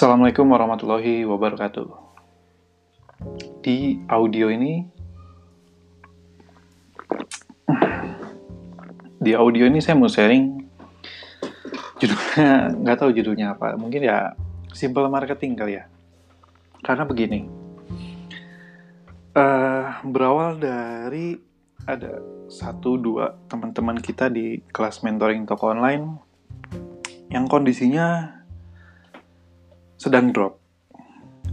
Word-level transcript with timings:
Assalamualaikum 0.00 0.48
warahmatullahi 0.48 1.28
wabarakatuh. 1.28 1.84
Di 3.60 4.00
audio 4.08 4.48
ini, 4.48 4.88
di 9.20 9.36
audio 9.36 9.68
ini 9.68 9.76
saya 9.84 10.00
mau 10.00 10.08
sharing 10.08 10.56
judulnya 12.00 12.80
nggak 12.80 12.96
tahu 12.96 13.12
judulnya 13.12 13.52
apa. 13.52 13.76
Mungkin 13.76 14.00
ya 14.00 14.32
simple 14.72 15.04
marketing 15.12 15.52
kali 15.52 15.76
ya. 15.76 15.84
Karena 16.80 17.04
begini, 17.04 17.44
uh, 19.36 20.00
berawal 20.00 20.56
dari 20.56 21.36
ada 21.84 22.24
satu 22.48 22.96
dua 22.96 23.36
teman-teman 23.52 24.00
kita 24.00 24.32
di 24.32 24.64
kelas 24.72 25.04
mentoring 25.04 25.44
toko 25.44 25.76
online 25.76 26.16
yang 27.28 27.44
kondisinya 27.52 28.39
sedang 30.00 30.32
drop, 30.32 30.56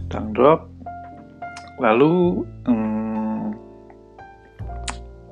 sedang 0.08 0.32
drop. 0.32 0.60
Lalu 1.76 2.48
hmm, 2.64 3.44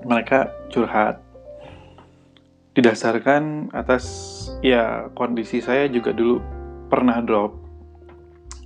mereka 0.04 0.52
curhat 0.68 1.24
didasarkan 2.76 3.72
atas 3.72 4.04
ya 4.60 5.08
kondisi 5.16 5.64
saya 5.64 5.88
juga 5.88 6.12
dulu 6.12 6.44
pernah 6.92 7.24
drop, 7.24 7.56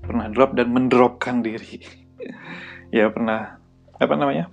pernah 0.03 0.27
drop 0.27 0.59
dan 0.59 0.75
mendropkan 0.75 1.47
diri. 1.47 1.79
ya 2.99 3.07
pernah 3.07 3.55
apa 4.03 4.15
namanya? 4.19 4.51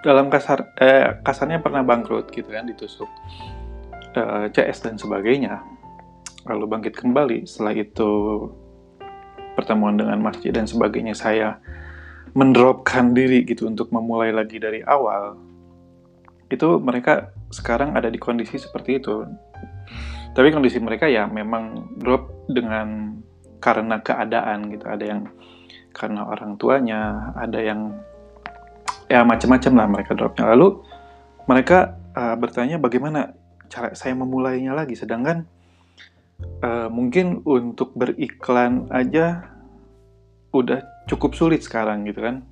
Dalam 0.00 0.32
kasar 0.32 0.72
eh, 0.80 1.20
kasarnya 1.20 1.60
pernah 1.60 1.84
bangkrut 1.84 2.32
gitu 2.32 2.48
kan 2.48 2.64
ditusuk 2.64 3.12
eh, 4.16 4.48
CS 4.56 4.88
dan 4.88 4.96
sebagainya 4.96 5.77
lalu 6.48 6.64
bangkit 6.66 6.96
kembali. 6.96 7.44
Setelah 7.44 7.74
itu 7.76 8.10
pertemuan 9.54 9.98
dengan 9.98 10.18
masjid 10.22 10.54
dan 10.54 10.64
sebagainya 10.64 11.18
saya 11.18 11.58
mendropkan 12.36 13.12
diri 13.16 13.42
gitu 13.42 13.66
untuk 13.66 13.90
memulai 13.90 14.30
lagi 14.30 14.56
dari 14.62 14.80
awal. 14.86 15.34
Itu 16.48 16.80
mereka 16.80 17.34
sekarang 17.52 17.96
ada 17.98 18.08
di 18.08 18.16
kondisi 18.16 18.56
seperti 18.56 19.02
itu. 19.02 19.26
Tapi 20.32 20.48
kondisi 20.54 20.78
mereka 20.78 21.10
ya 21.10 21.26
memang 21.26 21.96
drop 21.98 22.46
dengan 22.46 23.18
karena 23.58 23.98
keadaan 23.98 24.70
gitu. 24.70 24.86
Ada 24.86 25.04
yang 25.04 25.20
karena 25.90 26.22
orang 26.30 26.54
tuanya, 26.54 27.34
ada 27.34 27.58
yang 27.58 27.98
ya 29.10 29.26
macam-macam 29.26 29.72
lah 29.74 29.86
mereka 29.90 30.12
dropnya. 30.14 30.54
Lalu 30.54 30.78
mereka 31.48 31.98
uh, 32.14 32.36
bertanya 32.38 32.78
bagaimana 32.78 33.34
cara 33.66 33.92
saya 33.98 34.14
memulainya 34.14 34.76
lagi. 34.76 34.94
Sedangkan 34.94 35.48
uh, 36.62 36.88
mungkin 36.90 37.42
untuk 37.46 37.94
beriklan 37.94 38.86
aja 38.90 39.46
udah 40.54 40.80
cukup 41.10 41.34
sulit 41.34 41.62
sekarang 41.62 42.06
gitu 42.08 42.24
kan. 42.24 42.46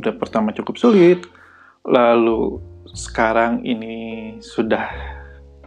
Udah 0.00 0.14
pertama 0.16 0.56
cukup 0.56 0.80
sulit 0.80 1.20
lalu 1.82 2.62
sekarang 2.92 3.66
ini 3.66 4.36
sudah 4.38 4.86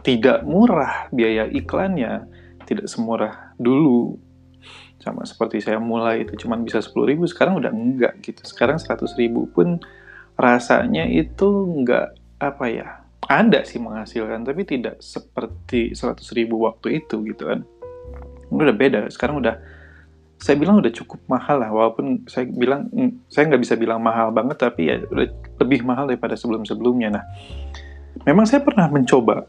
tidak 0.00 0.46
murah 0.46 1.10
biaya 1.10 1.46
iklannya 1.50 2.26
tidak 2.66 2.86
semurah 2.90 3.54
dulu. 3.58 4.18
Sama 4.98 5.22
seperti 5.22 5.62
saya 5.62 5.78
mulai 5.78 6.26
itu 6.26 6.34
cuma 6.34 6.58
bisa 6.58 6.82
10 6.82 6.94
ribu 7.06 7.30
sekarang 7.30 7.62
udah 7.62 7.70
enggak 7.70 8.18
gitu. 8.26 8.42
Sekarang 8.42 8.78
100 8.78 9.06
ribu 9.14 9.46
pun 9.46 9.78
rasanya 10.34 11.06
itu 11.06 11.46
enggak 11.46 12.18
apa 12.42 12.66
ya 12.68 13.05
ada 13.26 13.66
sih 13.66 13.82
menghasilkan 13.82 14.46
tapi 14.46 14.62
tidak 14.62 15.02
seperti 15.02 15.94
100 15.94 16.22
ribu 16.38 16.62
waktu 16.62 17.02
itu 17.02 17.22
gitu 17.26 17.50
kan. 17.50 17.66
Udah 18.50 18.74
beda 18.74 19.10
sekarang 19.10 19.42
udah 19.42 19.58
saya 20.36 20.60
bilang 20.60 20.78
udah 20.78 20.92
cukup 20.92 21.20
mahal 21.26 21.58
lah 21.64 21.70
walaupun 21.72 22.28
saya 22.28 22.44
bilang 22.44 22.92
mm, 22.92 23.32
saya 23.32 23.48
nggak 23.48 23.62
bisa 23.64 23.74
bilang 23.74 24.04
mahal 24.04 24.28
banget 24.30 24.60
tapi 24.60 24.92
ya 24.92 25.00
udah 25.08 25.26
lebih 25.64 25.80
mahal 25.80 26.04
daripada 26.04 26.36
sebelum 26.36 26.68
sebelumnya 26.68 27.08
nah 27.08 27.24
memang 28.24 28.44
saya 28.48 28.62
pernah 28.64 28.86
mencoba. 28.88 29.44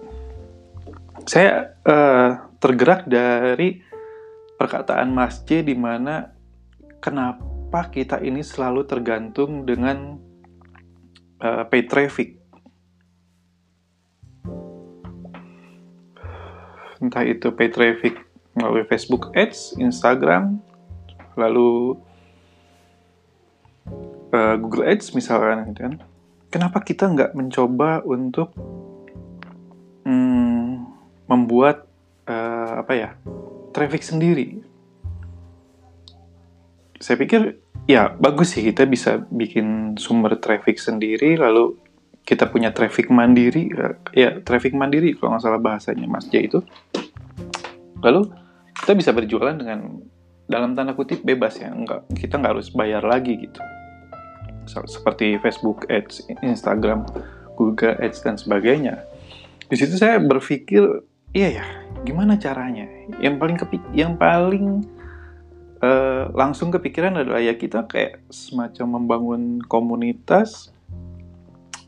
Saya 1.27 1.75
uh, 1.83 2.55
tergerak 2.57 3.03
dari 3.05 3.83
perkataan 4.57 5.11
Mas 5.11 5.43
J 5.43 5.61
di 5.61 5.75
mana 5.75 6.33
kenapa 7.03 7.91
kita 7.91 8.23
ini 8.23 8.41
selalu 8.41 8.87
tergantung 8.87 9.67
dengan 9.67 10.17
uh, 11.43 11.63
pay 11.67 11.85
traffic 11.85 12.36
entah 17.01 17.23
itu 17.25 17.53
pay 17.53 17.69
traffic 17.69 18.17
melalui 18.57 18.83
Facebook 18.89 19.29
Ads, 19.37 19.77
Instagram, 19.77 20.57
lalu 21.37 21.93
uh, 24.33 24.55
Google 24.57 24.89
Ads 24.89 25.13
misalkan, 25.13 25.69
gitu 25.71 25.81
kan. 25.85 25.95
Kenapa 26.49 26.81
kita 26.81 27.05
nggak 27.05 27.31
mencoba 27.37 28.01
untuk 28.01 28.55
hmm, 30.07 30.89
membuat 31.29 31.85
uh, 32.25 32.81
apa 32.81 32.93
ya 32.97 33.09
traffic 33.75 34.01
sendiri? 34.01 34.65
Saya 36.97 37.21
pikir 37.21 37.61
ya 37.85 38.09
bagus 38.17 38.57
sih 38.57 38.65
kita 38.65 38.89
bisa 38.89 39.21
bikin 39.29 39.99
sumber 40.01 40.41
traffic 40.41 40.81
sendiri, 40.81 41.37
lalu 41.37 41.77
kita 42.27 42.43
punya 42.51 42.75
traffic 42.75 43.07
mandiri 43.07 43.71
ya 44.11 44.43
traffic 44.43 44.75
mandiri 44.75 45.15
kalau 45.15 45.39
nggak 45.39 45.47
salah 45.47 45.63
bahasanya 45.63 46.11
Mas 46.11 46.27
J 46.27 46.51
itu. 46.51 46.59
Lalu 48.03 48.27
kita 48.83 48.91
bisa 48.99 49.15
berjualan 49.15 49.55
dengan 49.55 50.03
dalam 50.51 50.75
tanda 50.75 50.91
kutip 50.91 51.23
bebas 51.23 51.55
ya. 51.55 51.71
Nggak 51.71 52.11
kita 52.19 52.35
nggak 52.35 52.59
harus 52.59 52.67
bayar 52.75 52.99
lagi 53.07 53.39
gitu. 53.39 53.63
Seperti 54.67 55.39
Facebook 55.39 55.87
Ads 55.87 56.27
Instagram 56.43 57.07
Google 57.55 57.95
Ads 58.03 58.19
dan 58.27 58.35
sebagainya. 58.35 59.07
Di 59.71 59.79
situ 59.79 59.95
saya 59.95 60.19
berpikir 60.19 60.83
iya 61.31 61.63
ya 61.63 61.65
gimana 62.03 62.35
caranya? 62.35 62.83
Yang 63.23 63.35
paling 63.39 63.55
kepi 63.55 63.77
yang 63.95 64.19
paling 64.19 64.83
uh, 65.79 66.27
langsung 66.35 66.75
kepikiran 66.75 67.23
adalah 67.23 67.39
ya 67.39 67.55
kita 67.55 67.87
kayak 67.87 68.19
semacam 68.27 68.99
membangun 68.99 69.63
komunitas 69.63 70.75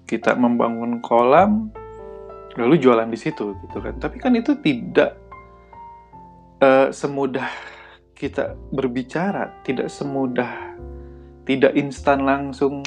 kita 0.10 0.34
membangun 0.34 0.98
kolam 1.06 1.70
lalu 2.58 2.82
jualan 2.82 3.06
di 3.06 3.20
situ 3.20 3.54
gitu 3.62 3.78
kan. 3.78 3.94
Tapi 4.02 4.18
kan 4.18 4.34
itu 4.34 4.58
tidak 4.58 5.14
uh, 6.66 6.90
semudah 6.90 7.46
kita 8.18 8.58
berbicara 8.74 9.62
tidak 9.62 9.88
semudah 9.94 10.76
tidak 11.46 11.72
instan 11.78 12.26
langsung 12.26 12.82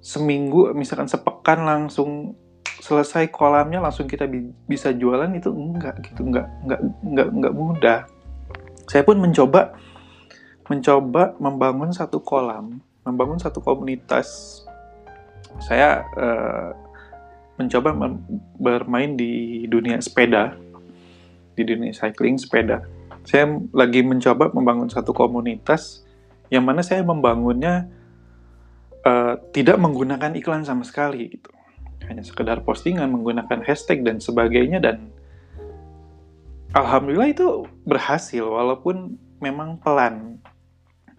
seminggu 0.00 0.72
misalkan 0.72 1.06
sepekan 1.06 1.62
langsung 1.62 2.34
selesai 2.80 3.28
kolamnya 3.28 3.84
langsung 3.84 4.08
kita 4.08 4.24
bi 4.24 4.48
bisa 4.64 4.96
jualan 4.96 5.28
itu 5.36 5.52
enggak 5.52 6.00
gitu. 6.08 6.24
Enggak 6.24 6.48
enggak 6.64 6.80
enggak 7.04 7.28
enggak 7.28 7.54
mudah. 7.54 8.00
Saya 8.88 9.04
pun 9.04 9.20
mencoba 9.20 9.76
mencoba 10.66 11.36
membangun 11.36 11.92
satu 11.92 12.24
kolam 12.24 12.80
membangun 13.04 13.42
satu 13.42 13.58
komunitas 13.58 14.62
saya 15.58 16.06
uh, 16.14 16.70
mencoba 17.60 17.92
bermain 18.56 19.18
di 19.18 19.64
dunia 19.68 20.00
sepeda, 20.00 20.56
di 21.52 21.62
dunia 21.66 21.92
cycling 21.92 22.40
sepeda. 22.40 22.80
Saya 23.28 23.60
lagi 23.76 24.00
mencoba 24.00 24.48
membangun 24.56 24.88
satu 24.88 25.12
komunitas 25.12 26.08
yang 26.48 26.64
mana 26.64 26.80
saya 26.80 27.04
membangunnya 27.04 27.92
uh, 29.04 29.36
tidak 29.52 29.76
menggunakan 29.76 30.32
iklan 30.40 30.64
sama 30.64 30.88
sekali 30.88 31.36
gitu. 31.36 31.52
Hanya 32.08 32.24
sekedar 32.24 32.64
postingan 32.64 33.12
menggunakan 33.12 33.60
hashtag 33.62 34.02
dan 34.02 34.18
sebagainya 34.18 34.80
dan 34.80 35.12
alhamdulillah 36.72 37.30
itu 37.30 37.68
berhasil 37.84 38.42
walaupun 38.42 39.20
memang 39.38 39.78
pelan. 39.84 40.40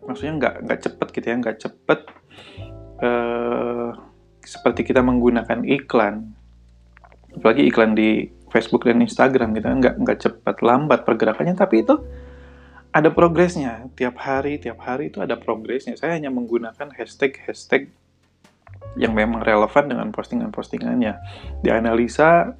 Maksudnya 0.01 0.33
nggak 0.41 0.55
nggak 0.65 0.79
cepet 0.89 1.07
gitu 1.13 1.25
ya, 1.29 1.35
nggak 1.37 1.57
cepet. 1.61 1.99
Uh, 3.01 4.10
seperti 4.43 4.85
kita 4.87 5.01
menggunakan 5.05 5.63
iklan, 5.65 6.33
apalagi 7.37 7.67
iklan 7.69 7.95
di 7.95 8.27
Facebook 8.51 8.83
dan 8.83 8.99
Instagram 8.99 9.55
gitu 9.55 9.65
kan 9.71 9.77
nggak 9.79 9.95
nggak 10.01 10.17
cepat 10.19 10.55
lambat 10.59 11.07
pergerakannya, 11.07 11.55
tapi 11.55 11.85
itu 11.85 11.95
ada 12.91 13.07
progresnya 13.07 13.87
tiap 13.95 14.19
hari 14.19 14.59
tiap 14.59 14.83
hari 14.83 15.07
itu 15.13 15.23
ada 15.23 15.39
progresnya. 15.39 15.95
Saya 15.95 16.19
hanya 16.19 16.27
menggunakan 16.27 16.91
hashtag 16.91 17.39
hashtag 17.47 17.87
yang 18.99 19.15
memang 19.15 19.45
relevan 19.45 19.87
dengan 19.87 20.07
postingan-postingannya, 20.11 21.13
dianalisa 21.63 22.57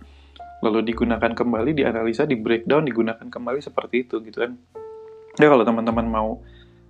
lalu 0.62 0.94
digunakan 0.94 1.33
kembali, 1.33 1.74
dianalisa, 1.74 2.30
di 2.30 2.38
breakdown, 2.38 2.86
digunakan 2.86 3.25
kembali 3.25 3.60
seperti 3.60 4.06
itu 4.06 4.22
gitu 4.22 4.45
kan. 4.45 4.54
Ya 5.42 5.50
kalau 5.50 5.66
teman-teman 5.66 6.06
mau 6.06 6.30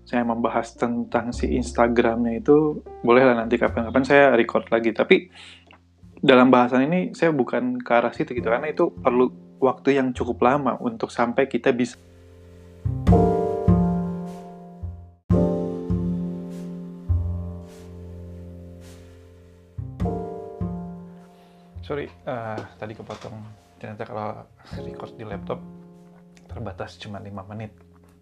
saya 0.05 0.25
membahas 0.25 0.73
tentang 0.75 1.31
si 1.31 1.51
Instagramnya 1.55 2.41
itu 2.41 2.81
bolehlah 3.05 3.37
nanti 3.37 3.55
kapan-kapan 3.55 4.03
saya 4.03 4.23
record 4.33 4.67
lagi. 4.73 4.91
Tapi 4.91 5.29
dalam 6.21 6.53
bahasan 6.53 6.85
ini 6.85 7.17
saya 7.17 7.33
bukan 7.33 7.81
ke 7.81 7.91
arah 7.91 8.13
situ 8.13 8.37
gitu 8.37 8.49
karena 8.49 8.69
itu 8.69 8.93
perlu 8.93 9.57
waktu 9.61 9.97
yang 9.97 10.13
cukup 10.13 10.41
lama 10.41 10.77
untuk 10.81 11.09
sampai 11.09 11.49
kita 11.49 11.73
bisa 11.73 11.97
sorry 21.91 22.07
uh, 22.23 22.55
tadi 22.79 22.95
kepotong. 22.95 23.35
Ternyata 23.75 24.07
kalau 24.07 24.47
record 24.79 25.11
di 25.19 25.27
laptop 25.27 25.59
terbatas 26.47 26.95
cuma 26.95 27.19
lima 27.19 27.43
menit 27.43 27.75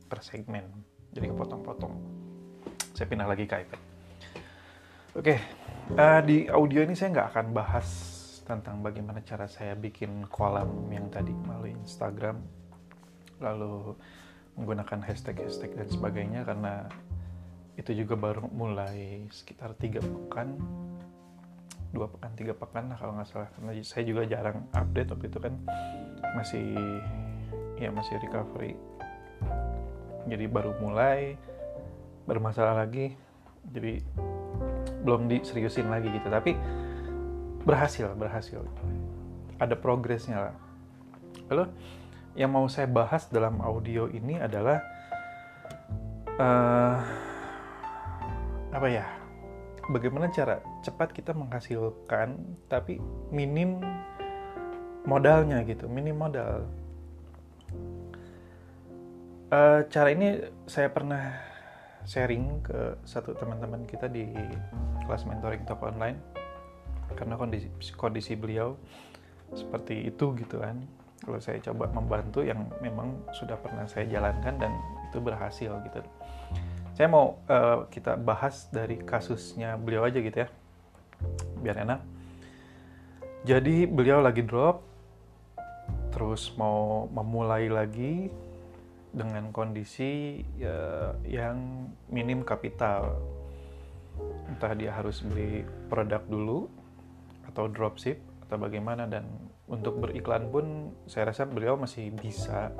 per 0.09 0.25
segmen 0.25 0.88
jadi 1.13 1.31
kepotong-potong. 1.33 1.93
Saya 2.93 3.07
pindah 3.09 3.27
lagi 3.29 3.47
ke 3.47 3.55
iPad. 3.63 3.81
Oke 5.17 5.35
okay. 5.35 5.37
uh, 5.97 6.21
di 6.21 6.45
audio 6.45 6.85
ini 6.85 6.93
saya 6.93 7.09
nggak 7.17 7.27
akan 7.33 7.47
bahas 7.49 7.87
tentang 8.45 8.81
bagaimana 8.85 9.25
cara 9.25 9.49
saya 9.49 9.73
bikin 9.73 10.29
kolam 10.29 10.89
yang 10.93 11.09
tadi 11.09 11.33
melalui 11.33 11.73
Instagram 11.73 12.37
lalu 13.41 13.97
menggunakan 14.53 15.01
hashtag-hashtag 15.05 15.73
dan 15.73 15.87
sebagainya 15.89 16.41
karena 16.45 16.85
itu 17.79 17.95
juga 17.95 18.19
baru 18.19 18.51
mulai 18.51 19.25
sekitar 19.31 19.73
tiga 19.79 20.03
pekan 20.03 20.59
dua 21.89 22.05
pekan 22.05 22.31
tiga 22.37 22.53
pekan 22.53 22.93
lah 22.93 22.97
kalau 23.01 23.17
nggak 23.17 23.29
salah. 23.29 23.49
Karena 23.57 23.71
saya 23.81 24.03
juga 24.05 24.21
jarang 24.29 24.69
update 24.77 25.09
waktu 25.09 25.25
itu 25.25 25.39
kan. 25.41 25.53
Masih 26.37 26.67
ya 27.81 27.89
masih 27.89 28.19
recovery 28.21 28.77
jadi 30.29 30.45
baru 30.45 30.77
mulai 30.77 31.35
bermasalah 32.29 32.85
lagi 32.85 33.17
jadi 33.73 33.99
belum 35.03 35.27
diseriusin 35.27 35.89
lagi 35.89 36.13
gitu. 36.13 36.27
Tapi 36.29 36.55
berhasil 37.65 38.13
berhasil. 38.15 38.63
Ada 39.59 39.75
progresnya 39.75 40.49
lah. 40.49 40.55
Lalu 41.51 41.65
yang 42.37 42.53
mau 42.53 42.69
saya 42.71 42.87
bahas 42.87 43.27
dalam 43.27 43.59
audio 43.59 44.07
ini 44.07 44.39
adalah 44.39 44.79
uh, 46.39 46.97
apa 48.69 48.87
ya 48.87 49.05
bagaimana 49.89 50.29
cara 50.29 50.61
cepat 50.85 51.11
kita 51.11 51.33
menghasilkan 51.33 52.37
tapi 52.69 53.01
minim 53.33 53.81
modalnya 55.09 55.65
gitu 55.65 55.89
minim 55.89 56.15
modal 56.15 56.69
uh, 59.49 59.85
cara 59.89 60.09
ini 60.13 60.41
saya 60.69 60.89
pernah 60.93 61.33
sharing 62.05 62.63
ke 62.65 62.97
satu 63.05 63.35
teman-teman 63.37 63.85
kita 63.85 64.09
di 64.09 64.25
kelas 65.05 65.25
mentoring 65.25 65.65
toko 65.65 65.89
online. 65.89 66.17
Karena 67.17 67.35
kondisi 67.35 67.67
kondisi 67.97 68.37
beliau 68.37 68.77
seperti 69.53 70.09
itu 70.09 70.37
gitu 70.37 70.61
kan. 70.61 70.77
Kalau 71.19 71.39
saya 71.41 71.59
coba 71.59 71.91
membantu 71.91 72.45
yang 72.45 72.69
memang 72.79 73.11
sudah 73.35 73.59
pernah 73.59 73.83
saya 73.89 74.07
jalankan 74.07 74.55
dan 74.55 74.71
itu 75.09 75.19
berhasil 75.19 75.73
gitu. 75.83 75.99
Saya 76.95 77.07
mau 77.11 77.41
uh, 77.49 77.89
kita 77.91 78.15
bahas 78.15 78.69
dari 78.71 79.01
kasusnya 79.01 79.75
beliau 79.75 80.07
aja 80.07 80.21
gitu 80.21 80.37
ya. 80.45 80.47
Biar 81.59 81.83
enak. 81.83 81.99
Jadi 83.43 83.87
beliau 83.87 84.23
lagi 84.23 84.43
drop 84.43 84.85
terus 86.11 86.51
mau 86.59 87.07
memulai 87.07 87.71
lagi 87.71 88.27
dengan 89.09 89.49
kondisi 89.49 90.41
ya, 90.57 91.13
yang 91.25 91.89
minim 92.09 92.45
kapital. 92.45 93.17
Entah 94.51 94.75
dia 94.75 94.93
harus 94.93 95.23
beli 95.23 95.63
produk 95.87 96.21
dulu 96.27 96.67
atau 97.47 97.65
dropship 97.71 98.19
atau 98.45 98.57
bagaimana 98.59 99.07
dan 99.09 99.25
untuk 99.69 100.01
beriklan 100.01 100.49
pun 100.49 100.93
saya 101.05 101.29
rasa 101.29 101.45
beliau 101.45 101.77
masih 101.77 102.09
bisa. 102.13 102.73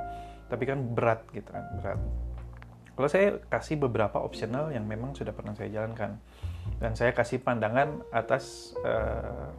Tapi 0.49 0.65
kan 0.65 0.81
berat 0.81 1.25
gitu 1.33 1.49
kan 1.49 1.65
berat. 1.77 2.01
Kalau 2.97 3.07
saya 3.07 3.39
kasih 3.47 3.79
beberapa 3.79 4.19
optional 4.19 4.75
yang 4.75 4.83
memang 4.83 5.15
sudah 5.15 5.31
pernah 5.31 5.55
saya 5.55 5.71
jalankan. 5.71 6.19
Dan 6.83 6.93
saya 6.93 7.15
kasih 7.15 7.39
pandangan 7.41 8.03
atas 8.11 8.75
uh, 8.83 9.49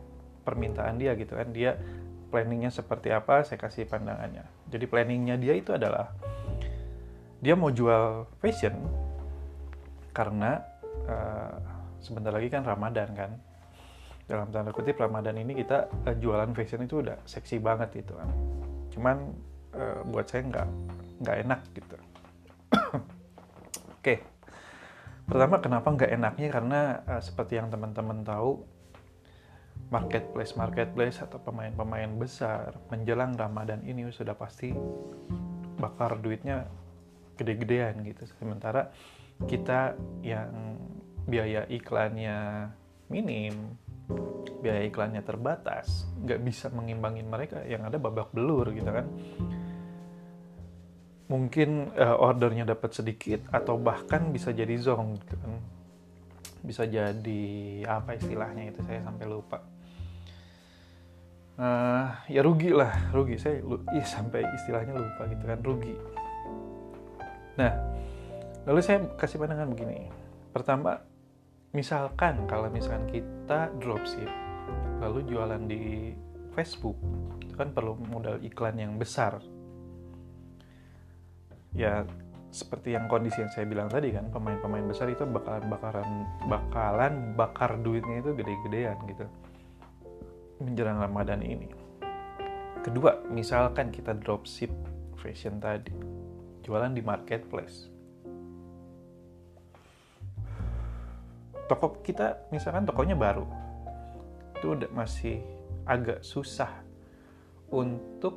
permintaan 0.44 1.00
dia 1.00 1.16
gitu 1.16 1.38
kan. 1.38 1.48
Dia 1.50 1.80
planningnya 2.30 2.70
seperti 2.70 3.10
apa 3.10 3.42
saya 3.42 3.56
kasih 3.56 3.88
pandangannya. 3.88 4.44
Jadi 4.68 4.84
planningnya 4.86 5.40
dia 5.40 5.56
itu 5.56 5.72
adalah 5.72 6.12
dia 7.40 7.56
mau 7.56 7.72
jual 7.72 8.28
fashion 8.38 8.76
karena 10.12 10.60
uh, 11.08 11.56
sebentar 12.00 12.32
lagi 12.32 12.52
kan 12.52 12.62
Ramadan 12.64 13.10
kan. 13.16 13.32
Dalam 14.30 14.46
tanda 14.54 14.70
kutip 14.70 14.94
Ramadan 14.94 15.42
ini 15.42 15.58
kita 15.58 15.90
uh, 16.06 16.14
jualan 16.14 16.52
fashion 16.54 16.84
itu 16.84 17.02
udah 17.02 17.18
seksi 17.24 17.58
banget 17.58 18.04
gitu 18.04 18.14
kan. 18.14 18.28
Cuman 18.92 19.16
uh, 19.74 20.04
buat 20.06 20.28
saya 20.28 20.46
nggak 20.46 20.68
nggak 21.24 21.36
enak 21.48 21.60
gitu. 21.74 21.96
Oke, 24.00 24.14
pertama 25.26 25.58
kenapa 25.58 25.88
nggak 25.90 26.10
enaknya? 26.12 26.48
Karena 26.52 26.80
uh, 27.08 27.22
seperti 27.24 27.58
yang 27.58 27.72
teman-teman 27.72 28.22
tahu 28.22 28.60
marketplace 29.90 30.54
marketplace 30.54 31.18
atau 31.18 31.42
pemain-pemain 31.42 32.06
besar 32.14 32.78
menjelang 32.94 33.34
Ramadan 33.34 33.82
ini 33.82 34.06
sudah 34.14 34.38
pasti 34.38 34.70
bakar 35.80 36.22
duitnya 36.22 36.68
gede-gedean 37.40 38.04
gitu. 38.04 38.28
Sementara 38.36 38.92
kita 39.48 39.96
yang 40.20 40.76
biaya 41.24 41.64
iklannya 41.72 42.68
minim, 43.08 43.80
biaya 44.60 44.84
iklannya 44.84 45.24
terbatas, 45.24 46.04
nggak 46.20 46.40
bisa 46.44 46.68
mengimbangin 46.68 47.24
mereka 47.24 47.64
yang 47.64 47.88
ada 47.88 47.96
babak 47.96 48.28
belur 48.36 48.68
gitu 48.76 48.90
kan. 48.90 49.08
Mungkin 51.30 51.94
uh, 51.94 52.18
ordernya 52.18 52.66
dapat 52.66 52.90
sedikit 52.90 53.46
atau 53.54 53.78
bahkan 53.78 54.34
bisa 54.34 54.50
jadi 54.50 54.74
zong 54.76 55.16
gitu 55.24 55.34
kan. 55.38 55.52
Bisa 56.60 56.84
jadi 56.84 57.44
apa 57.86 58.18
istilahnya 58.18 58.74
itu 58.74 58.82
saya 58.84 59.00
sampai 59.00 59.26
lupa. 59.30 59.62
Uh, 61.60 62.10
ya 62.26 62.42
rugi 62.42 62.74
lah 62.74 63.14
rugi. 63.14 63.38
Saya 63.38 63.62
lu, 63.62 63.78
ya 63.94 64.02
sampai 64.02 64.42
istilahnya 64.58 64.92
lupa 64.98 65.22
gitu 65.30 65.44
kan 65.46 65.60
rugi 65.62 65.94
nah 67.60 67.72
lalu 68.64 68.80
saya 68.80 69.04
kasih 69.20 69.36
pandangan 69.36 69.68
begini 69.68 70.08
pertama 70.56 71.04
misalkan 71.76 72.48
kalau 72.48 72.72
misalkan 72.72 73.04
kita 73.12 73.68
dropship 73.76 74.32
lalu 75.04 75.28
jualan 75.28 75.60
di 75.68 76.16
Facebook 76.56 76.96
itu 77.44 77.52
kan 77.52 77.76
perlu 77.76 78.00
modal 78.08 78.40
iklan 78.40 78.80
yang 78.80 78.96
besar 78.96 79.44
ya 81.76 82.08
seperti 82.50 82.96
yang 82.96 83.06
kondisi 83.06 83.44
yang 83.44 83.52
saya 83.52 83.68
bilang 83.68 83.86
tadi 83.86 84.10
kan 84.10 84.32
pemain-pemain 84.32 84.88
besar 84.88 85.06
itu 85.12 85.22
bakalan 85.28 85.68
bakaran 85.68 86.08
bakalan 86.48 87.14
bakar 87.38 87.78
duitnya 87.78 88.24
itu 88.24 88.34
gede-gedean 88.34 88.98
gitu 89.06 89.28
menjelang 90.60 91.00
Ramadan 91.00 91.40
ini. 91.40 91.68
Kedua, 92.80 93.24
misalkan 93.28 93.92
kita 93.92 94.16
dropship 94.16 94.72
fashion 95.16 95.60
tadi, 95.60 95.92
jualan 96.64 96.92
di 96.92 97.02
marketplace. 97.04 97.88
Toko 101.70 102.02
kita 102.02 102.50
misalkan 102.50 102.82
tokonya 102.82 103.14
baru, 103.14 103.46
itu 104.58 104.74
udah 104.74 104.90
masih 104.90 105.38
agak 105.86 106.26
susah 106.26 106.70
untuk 107.70 108.36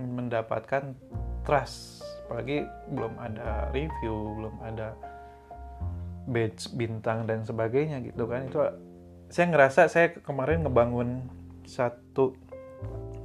mendapatkan 0.00 0.96
trust. 1.44 2.00
Apalagi 2.24 2.64
belum 2.94 3.14
ada 3.20 3.68
review 3.74 4.38
belum 4.38 4.54
ada 4.64 4.96
badge 6.30 6.72
bintang 6.78 7.28
dan 7.28 7.44
sebagainya 7.44 8.00
gitu 8.00 8.24
kan. 8.24 8.48
Itu 8.48 8.64
saya 9.28 9.46
ngerasa 9.52 9.86
saya 9.92 10.16
kemarin 10.16 10.64
ngebangun 10.64 11.28
satu 11.68 12.34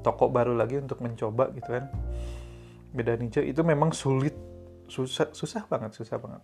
toko 0.06 0.30
baru 0.30 0.54
lagi 0.54 0.78
untuk 0.78 1.02
mencoba 1.02 1.50
gitu 1.58 1.66
kan 1.66 1.90
beda 2.96 3.20
niche 3.20 3.44
itu 3.44 3.60
memang 3.62 3.92
sulit. 3.92 4.34
Susah 4.88 5.36
susah 5.36 5.68
banget 5.68 5.92
susah 5.92 6.16
banget. 6.16 6.42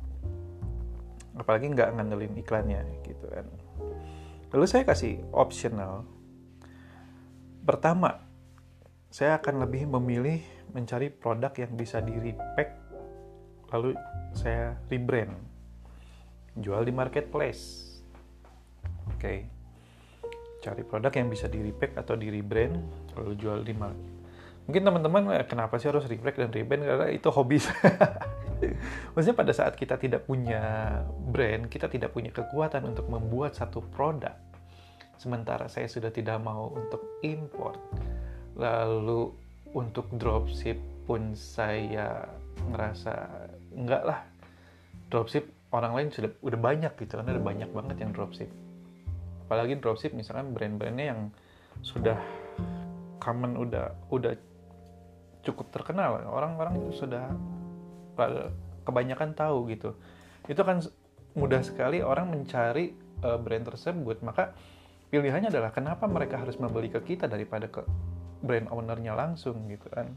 Apalagi 1.40 1.72
nggak 1.72 1.96
ngandelin 1.96 2.36
iklannya 2.36 2.84
gitu 3.08 3.26
kan. 3.32 3.48
Lalu 4.52 4.66
saya 4.68 4.84
kasih 4.84 5.24
optional. 5.32 6.04
Pertama 7.64 8.28
saya 9.08 9.40
akan 9.40 9.64
lebih 9.64 9.88
memilih 9.88 10.44
mencari 10.76 11.08
produk 11.08 11.52
yang 11.56 11.72
bisa 11.80 12.04
di 12.04 12.12
repack 12.20 12.70
lalu 13.72 13.96
saya 14.36 14.76
rebrand. 14.92 15.32
Jual 16.60 16.84
di 16.84 16.92
marketplace. 16.92 17.96
Oke. 19.08 19.18
Okay. 19.18 19.40
cari 20.62 20.86
produk 20.86 21.10
yang 21.10 21.26
bisa 21.26 21.50
di 21.50 21.58
repack 21.58 21.98
atau 21.98 22.14
di 22.14 22.30
rebrand 22.30 22.78
lalu 23.18 23.34
jual 23.34 23.66
di 23.66 23.74
market 23.74 24.11
mungkin 24.72 24.88
teman-teman 24.88 25.36
eh, 25.36 25.44
kenapa 25.44 25.76
sih 25.76 25.92
harus 25.92 26.08
repack 26.08 26.40
dan 26.40 26.48
rebrand? 26.48 26.88
Karena 26.88 27.12
itu 27.12 27.28
hobi. 27.28 27.60
Maksudnya 29.12 29.36
pada 29.36 29.52
saat 29.52 29.76
kita 29.76 30.00
tidak 30.00 30.24
punya 30.24 30.64
brand 31.28 31.68
kita 31.68 31.92
tidak 31.92 32.16
punya 32.16 32.32
kekuatan 32.32 32.88
untuk 32.88 33.12
membuat 33.12 33.52
satu 33.52 33.84
produk 33.92 34.32
sementara 35.20 35.68
saya 35.68 35.92
sudah 35.92 36.08
tidak 36.08 36.40
mau 36.40 36.72
untuk 36.72 37.20
import 37.20 37.76
lalu 38.56 39.36
untuk 39.76 40.08
dropship 40.16 40.80
pun 41.04 41.36
saya 41.36 42.32
ngerasa 42.72 43.14
enggak 43.76 44.04
lah. 44.08 44.24
Dropship 45.12 45.52
orang 45.76 46.00
lain 46.00 46.08
sudah 46.16 46.32
udah 46.40 46.60
banyak 46.64 46.96
gitu 46.96 47.20
kan 47.20 47.28
ada 47.28 47.44
banyak 47.44 47.68
banget 47.76 48.08
yang 48.08 48.16
dropship. 48.16 48.48
Apalagi 49.52 49.84
dropship 49.84 50.16
misalkan 50.16 50.56
brand-brandnya 50.56 51.12
yang 51.12 51.22
sudah 51.84 52.16
common 53.20 53.60
udah 53.60 53.94
udah 54.10 54.51
cukup 55.42 55.74
terkenal. 55.74 56.22
Orang-orang 56.30 56.78
itu 56.82 57.06
sudah 57.06 57.34
kebanyakan 58.86 59.34
tahu 59.34 59.70
gitu. 59.74 59.98
Itu 60.46 60.62
kan 60.62 60.82
mudah 61.38 61.62
sekali 61.64 62.04
orang 62.04 62.30
mencari 62.30 62.94
uh, 63.26 63.38
brand 63.42 63.66
tersebut. 63.66 64.22
Maka 64.22 64.54
pilihannya 65.10 65.50
adalah 65.50 65.74
kenapa 65.74 66.06
mereka 66.06 66.40
harus 66.42 66.58
membeli 66.62 66.94
ke 66.94 67.02
kita 67.02 67.26
daripada 67.26 67.68
ke 67.68 67.82
brand 68.42 68.70
ownernya 68.70 69.18
langsung 69.18 69.70
gitu 69.70 69.90
kan. 69.90 70.14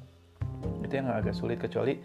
Itu 0.84 0.92
yang 0.92 1.12
agak 1.12 1.36
sulit 1.36 1.60
kecuali 1.60 2.00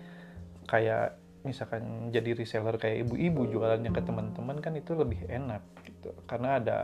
kayak 0.67 1.15
misalkan 1.39 2.11
jadi 2.11 2.35
reseller 2.35 2.75
kayak 2.75 3.07
ibu-ibu 3.07 3.47
jualannya 3.47 3.95
ke 3.95 4.03
teman-teman 4.03 4.59
kan 4.59 4.75
itu 4.75 4.95
lebih 4.95 5.23
enak 5.27 5.63
gitu. 5.87 6.11
Karena 6.27 6.59
ada 6.59 6.79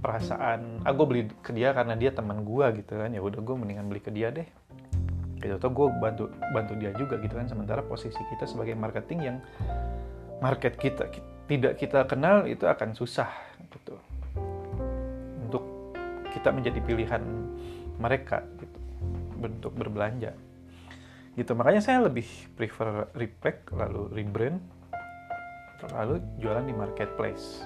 perasaan 0.00 0.80
ah 0.80 0.96
gue 0.96 1.04
beli 1.04 1.22
ke 1.44 1.52
dia 1.52 1.76
karena 1.76 1.92
dia 1.92 2.08
teman 2.12 2.40
gue 2.40 2.66
gitu 2.80 2.96
kan. 2.96 3.12
Ya 3.12 3.20
udah 3.20 3.40
gue 3.40 3.56
mendingan 3.56 3.88
beli 3.88 4.00
ke 4.00 4.08
dia 4.08 4.32
deh 4.32 4.48
gitu. 5.40 5.56
Atau 5.56 5.72
gue 5.72 5.86
bantu 5.98 6.28
bantu 6.52 6.72
dia 6.76 6.92
juga 6.94 7.16
gitu 7.18 7.34
kan 7.34 7.48
sementara 7.48 7.80
posisi 7.80 8.20
kita 8.30 8.44
sebagai 8.44 8.76
marketing 8.76 9.20
yang 9.24 9.36
market 10.44 10.76
kita 10.76 11.08
tidak 11.50 11.80
kita 11.80 12.06
kenal 12.06 12.46
itu 12.46 12.68
akan 12.68 12.94
susah 12.94 13.28
gitu. 13.72 13.96
Untuk 15.48 15.64
kita 16.30 16.54
menjadi 16.54 16.78
pilihan 16.84 17.24
mereka 17.98 18.44
gitu. 18.60 18.78
Bentuk 19.40 19.72
berbelanja. 19.74 20.36
Gitu. 21.34 21.52
Makanya 21.56 21.80
saya 21.80 22.04
lebih 22.04 22.28
prefer 22.54 23.08
repack 23.16 23.72
lalu 23.72 24.12
rebrand 24.12 24.60
lalu 25.96 26.20
jualan 26.36 26.68
di 26.68 26.76
marketplace. 26.76 27.64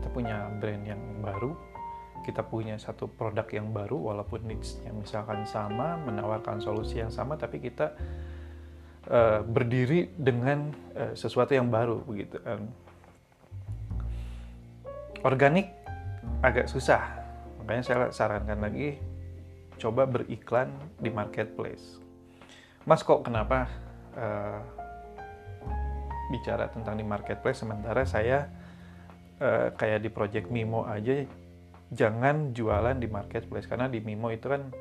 Kita 0.00 0.08
punya 0.10 0.48
brand 0.56 0.82
yang 0.88 1.02
baru 1.20 1.71
kita 2.22 2.46
punya 2.46 2.78
satu 2.78 3.10
produk 3.10 3.44
yang 3.50 3.74
baru 3.74 4.14
walaupun 4.14 4.46
niche-nya 4.46 4.94
misalkan 4.94 5.42
sama 5.44 5.98
menawarkan 6.06 6.62
solusi 6.62 7.02
yang 7.02 7.10
sama 7.10 7.34
tapi 7.34 7.58
kita 7.58 7.94
uh, 9.10 9.42
berdiri 9.42 10.14
dengan 10.14 10.70
uh, 10.94 11.12
sesuatu 11.12 11.52
yang 11.52 11.68
baru 11.68 12.02
begitu 12.06 12.38
kan. 12.42 12.62
Organik 15.22 15.70
agak 16.42 16.66
susah. 16.66 17.02
Makanya 17.62 17.82
saya 17.82 17.98
sarankan 18.10 18.58
lagi 18.58 18.98
coba 19.78 20.06
beriklan 20.06 20.70
di 20.98 21.10
marketplace. 21.10 21.98
Mas 22.82 23.06
kok 23.06 23.22
kenapa 23.22 23.70
uh, 24.18 24.58
bicara 26.34 26.66
tentang 26.70 26.98
di 26.98 27.06
marketplace? 27.06 27.62
Sementara 27.62 28.02
saya 28.02 28.50
uh, 29.38 29.70
kayak 29.78 30.02
di 30.02 30.10
project 30.10 30.50
Mimo 30.50 30.82
aja 30.86 31.22
jangan 31.92 32.56
jualan 32.56 32.96
di 32.96 33.06
marketplace 33.06 33.68
karena 33.68 33.86
di 33.86 34.00
Mimo 34.00 34.32
itu 34.32 34.48
kan 34.48 34.72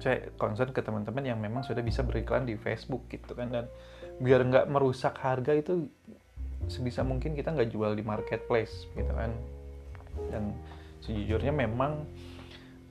saya 0.00 0.32
concern 0.40 0.72
ke 0.72 0.80
teman-teman 0.80 1.20
yang 1.20 1.36
memang 1.36 1.60
sudah 1.60 1.84
bisa 1.84 2.00
beriklan 2.00 2.48
di 2.48 2.56
Facebook 2.56 3.04
gitu 3.12 3.36
kan. 3.36 3.52
Dan 3.52 3.64
biar 4.18 4.40
nggak 4.48 4.66
merusak 4.72 5.20
harga 5.20 5.52
itu 5.52 5.86
sebisa 6.66 7.04
mungkin 7.04 7.36
kita 7.36 7.52
nggak 7.52 7.68
jual 7.68 7.92
di 7.92 8.00
marketplace 8.00 8.88
gitu 8.96 9.12
kan. 9.12 9.30
Dan 10.32 10.56
sejujurnya 11.04 11.52
memang 11.52 12.08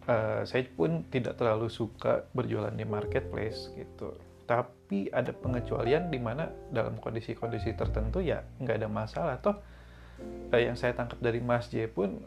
uh, 0.05 0.45
saya 0.45 0.69
pun 0.69 1.01
tidak 1.09 1.41
terlalu 1.41 1.67
suka 1.67 2.29
berjualan 2.37 2.73
di 2.73 2.85
marketplace 2.85 3.73
gitu. 3.73 4.13
Tapi 4.45 5.09
ada 5.09 5.33
pengecualian 5.33 6.13
di 6.13 6.21
mana 6.21 6.49
dalam 6.69 7.01
kondisi-kondisi 7.01 7.73
tertentu 7.73 8.21
ya 8.21 8.45
nggak 8.61 8.85
ada 8.85 8.89
masalah. 8.89 9.35
Toh 9.41 9.57
uh, 10.53 10.61
yang 10.61 10.77
saya 10.77 10.93
tangkap 10.93 11.17
dari 11.17 11.41
Mas 11.41 11.73
J 11.73 11.89
pun 11.89 12.21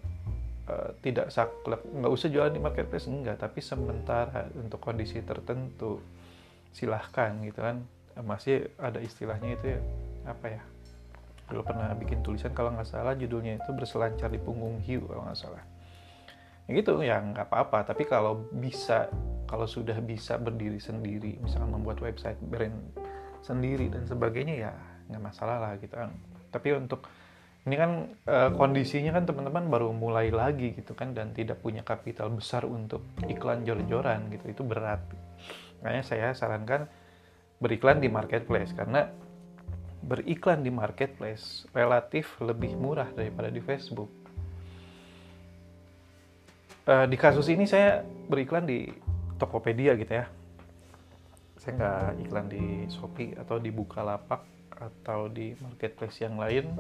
Eh, 0.63 0.91
tidak 1.03 1.35
saklek 1.35 1.83
nggak 1.83 2.13
usah 2.15 2.31
jualan 2.31 2.55
di 2.55 2.63
marketplace 2.63 3.11
enggak. 3.11 3.35
Tapi 3.43 3.59
sementara 3.59 4.47
untuk 4.55 4.79
kondisi 4.79 5.19
tertentu 5.27 5.99
silahkan 6.71 7.35
gitu 7.43 7.59
kan. 7.59 7.83
Masih 8.23 8.71
ada 8.79 9.03
istilahnya 9.03 9.59
itu 9.59 9.75
ya 9.75 9.81
apa 10.23 10.47
ya? 10.55 10.63
Dulu 11.51 11.67
pernah 11.67 11.91
bikin 11.99 12.23
tulisan 12.23 12.55
kalau 12.55 12.71
nggak 12.79 12.87
salah 12.87 13.19
judulnya 13.19 13.59
itu 13.59 13.75
berselancar 13.75 14.31
di 14.31 14.39
punggung 14.39 14.79
hiu 14.79 15.03
kalau 15.11 15.27
nggak 15.27 15.41
salah. 15.41 15.65
Ya 16.71 16.79
gitu 16.79 16.95
ya 17.03 17.19
nggak 17.19 17.51
apa-apa. 17.51 17.83
Tapi 17.83 18.07
kalau 18.07 18.47
bisa 18.55 19.11
kalau 19.51 19.67
sudah 19.67 19.99
bisa 19.99 20.39
berdiri 20.39 20.79
sendiri 20.79 21.43
misalkan 21.43 21.75
membuat 21.75 21.99
website 21.99 22.39
brand 22.39 22.79
sendiri 23.43 23.91
dan 23.91 24.07
sebagainya 24.07 24.71
ya 24.71 24.73
nggak 25.11 25.23
masalah 25.27 25.59
lah 25.59 25.75
gitu 25.83 25.99
kan. 25.99 26.15
Tapi 26.55 26.71
untuk 26.79 27.03
ini 27.63 27.79
kan 27.79 28.11
uh, 28.27 28.51
kondisinya 28.59 29.15
kan 29.15 29.23
teman-teman 29.23 29.71
baru 29.71 29.95
mulai 29.95 30.35
lagi 30.35 30.75
gitu 30.75 30.99
kan 30.99 31.15
dan 31.15 31.31
tidak 31.31 31.63
punya 31.63 31.87
kapital 31.87 32.27
besar 32.35 32.67
untuk 32.67 33.07
iklan 33.31 33.63
jor-joran 33.63 34.27
gitu. 34.35 34.51
Itu 34.51 34.63
berat. 34.67 34.99
Makanya 35.79 36.03
saya 36.03 36.29
sarankan 36.35 36.91
beriklan 37.63 38.03
di 38.03 38.11
marketplace 38.11 38.75
karena 38.75 39.07
beriklan 40.03 40.67
di 40.67 40.75
marketplace 40.75 41.71
relatif 41.71 42.35
lebih 42.43 42.75
murah 42.75 43.07
daripada 43.15 43.47
di 43.47 43.63
Facebook. 43.63 44.11
Uh, 46.83 47.07
di 47.07 47.15
kasus 47.15 47.47
ini 47.47 47.63
saya 47.63 48.03
beriklan 48.27 48.67
di 48.67 48.91
Tokopedia 49.39 49.95
gitu 49.95 50.11
ya. 50.11 50.27
Saya 51.63 51.79
nggak 51.79 52.27
iklan 52.27 52.47
di 52.51 52.91
Shopee 52.91 53.39
atau 53.39 53.63
di 53.63 53.71
Bukalapak 53.71 54.52
atau 54.83 55.31
di 55.31 55.55
marketplace 55.63 56.19
yang 56.27 56.35
lain 56.35 56.75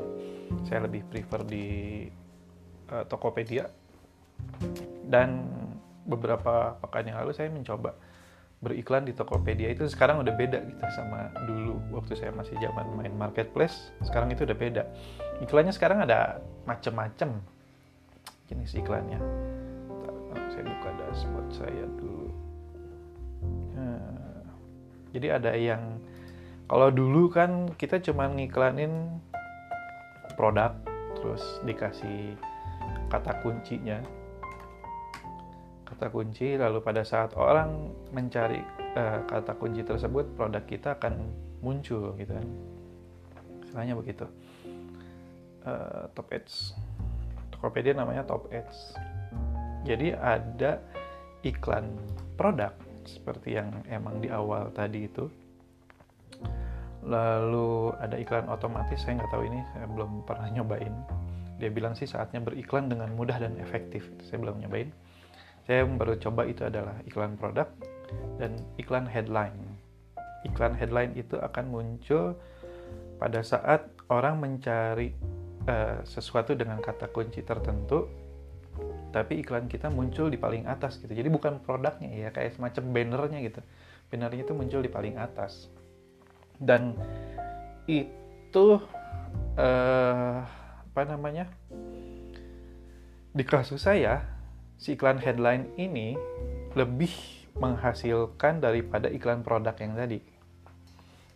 saya 0.66 0.86
lebih 0.86 1.06
prefer 1.06 1.46
di 1.46 1.66
uh, 2.90 3.04
Tokopedia. 3.06 3.70
Dan 5.06 5.46
beberapa 6.02 6.74
pekan 6.82 7.06
yang 7.06 7.22
lalu 7.22 7.30
saya 7.36 7.52
mencoba 7.52 7.94
beriklan 8.62 9.06
di 9.06 9.12
Tokopedia. 9.14 9.70
Itu 9.70 9.86
sekarang 9.90 10.22
udah 10.22 10.34
beda 10.34 10.58
gitu 10.66 10.84
sama 10.94 11.30
dulu. 11.46 11.78
Waktu 11.94 12.14
saya 12.18 12.30
masih 12.34 12.54
zaman 12.58 12.86
main 12.94 13.14
marketplace 13.14 13.90
sekarang 14.06 14.30
itu 14.30 14.46
udah 14.46 14.56
beda. 14.56 14.82
Iklannya 15.42 15.74
sekarang 15.74 16.06
ada 16.06 16.38
macem-macem 16.66 17.38
jenis 18.46 18.78
iklannya. 18.78 19.18
Saya 20.52 20.64
buka 20.68 20.90
dashboard 21.00 21.48
saya 21.50 21.84
dulu. 21.98 22.30
Nah, 23.74 24.44
jadi 25.10 25.26
ada 25.42 25.52
yang 25.56 25.98
kalau 26.66 26.88
dulu 26.90 27.30
kan 27.30 27.68
kita 27.76 28.00
cuma 28.00 28.28
ngiklanin 28.30 29.20
produk, 30.34 30.74
terus 31.18 31.42
dikasih 31.62 32.34
kata 33.12 33.42
kuncinya. 33.44 34.00
Kata 35.84 36.08
kunci, 36.08 36.56
lalu 36.56 36.80
pada 36.80 37.04
saat 37.04 37.36
orang 37.36 37.92
mencari 38.10 38.64
uh, 38.96 39.20
kata 39.28 39.54
kunci 39.60 39.84
tersebut, 39.84 40.32
produk 40.34 40.64
kita 40.64 40.96
akan 40.96 41.20
muncul 41.60 42.16
gitu 42.16 42.32
kan. 42.32 42.48
Istilahnya 43.62 43.94
begitu. 43.94 44.26
Uh, 45.62 46.08
top 46.16 46.32
Ads. 46.32 46.74
Tokopedia 47.54 47.94
namanya 47.94 48.26
Top 48.26 48.50
Ads. 48.50 48.98
Jadi 49.86 50.10
ada 50.16 50.82
iklan 51.46 51.86
produk 52.34 52.74
seperti 53.06 53.58
yang 53.58 53.70
emang 53.86 54.18
di 54.18 54.26
awal 54.30 54.70
tadi 54.74 55.06
itu 55.06 55.30
lalu 57.02 57.90
ada 57.98 58.14
iklan 58.14 58.46
otomatis 58.46 59.02
saya 59.02 59.18
nggak 59.18 59.30
tahu 59.34 59.42
ini 59.50 59.60
saya 59.74 59.86
belum 59.90 60.22
pernah 60.22 60.48
nyobain. 60.54 60.94
Dia 61.58 61.70
bilang 61.70 61.94
sih 61.94 62.06
saatnya 62.06 62.42
beriklan 62.42 62.90
dengan 62.90 63.10
mudah 63.14 63.38
dan 63.38 63.58
efektif. 63.58 64.06
Saya 64.22 64.42
belum 64.42 64.62
nyobain. 64.62 64.90
Saya 65.66 65.86
baru 65.86 66.18
coba 66.18 66.46
itu 66.46 66.66
adalah 66.66 66.98
iklan 67.06 67.38
produk 67.38 67.70
dan 68.38 68.58
iklan 68.78 69.06
headline. 69.06 69.54
Iklan 70.42 70.74
headline 70.74 71.14
itu 71.14 71.38
akan 71.38 71.70
muncul 71.70 72.34
pada 73.18 73.46
saat 73.46 73.86
orang 74.10 74.42
mencari 74.42 75.14
uh, 75.70 76.02
sesuatu 76.02 76.58
dengan 76.58 76.82
kata 76.82 77.10
kunci 77.14 77.46
tertentu 77.46 78.10
tapi 79.12 79.44
iklan 79.44 79.68
kita 79.68 79.92
muncul 79.92 80.32
di 80.32 80.40
paling 80.40 80.64
atas 80.64 80.96
gitu. 80.98 81.12
Jadi 81.12 81.28
bukan 81.28 81.60
produknya 81.60 82.10
ya 82.10 82.28
kayak 82.32 82.56
semacam 82.56 82.82
bannernya 82.90 83.38
gitu. 83.44 83.60
Bannernya 84.08 84.42
itu 84.48 84.54
muncul 84.56 84.80
di 84.80 84.90
paling 84.90 85.20
atas 85.20 85.68
dan 86.58 86.96
itu 87.86 88.66
uh, 89.56 90.36
apa 90.92 91.02
namanya 91.08 91.48
di 93.32 93.44
kasus 93.48 93.88
saya 93.88 94.20
si 94.76 94.92
iklan 94.92 95.16
headline 95.16 95.72
ini 95.80 96.18
lebih 96.76 97.12
menghasilkan 97.56 98.60
daripada 98.60 99.08
iklan 99.12 99.44
produk 99.44 99.76
yang 99.76 99.96
tadi. 99.96 100.20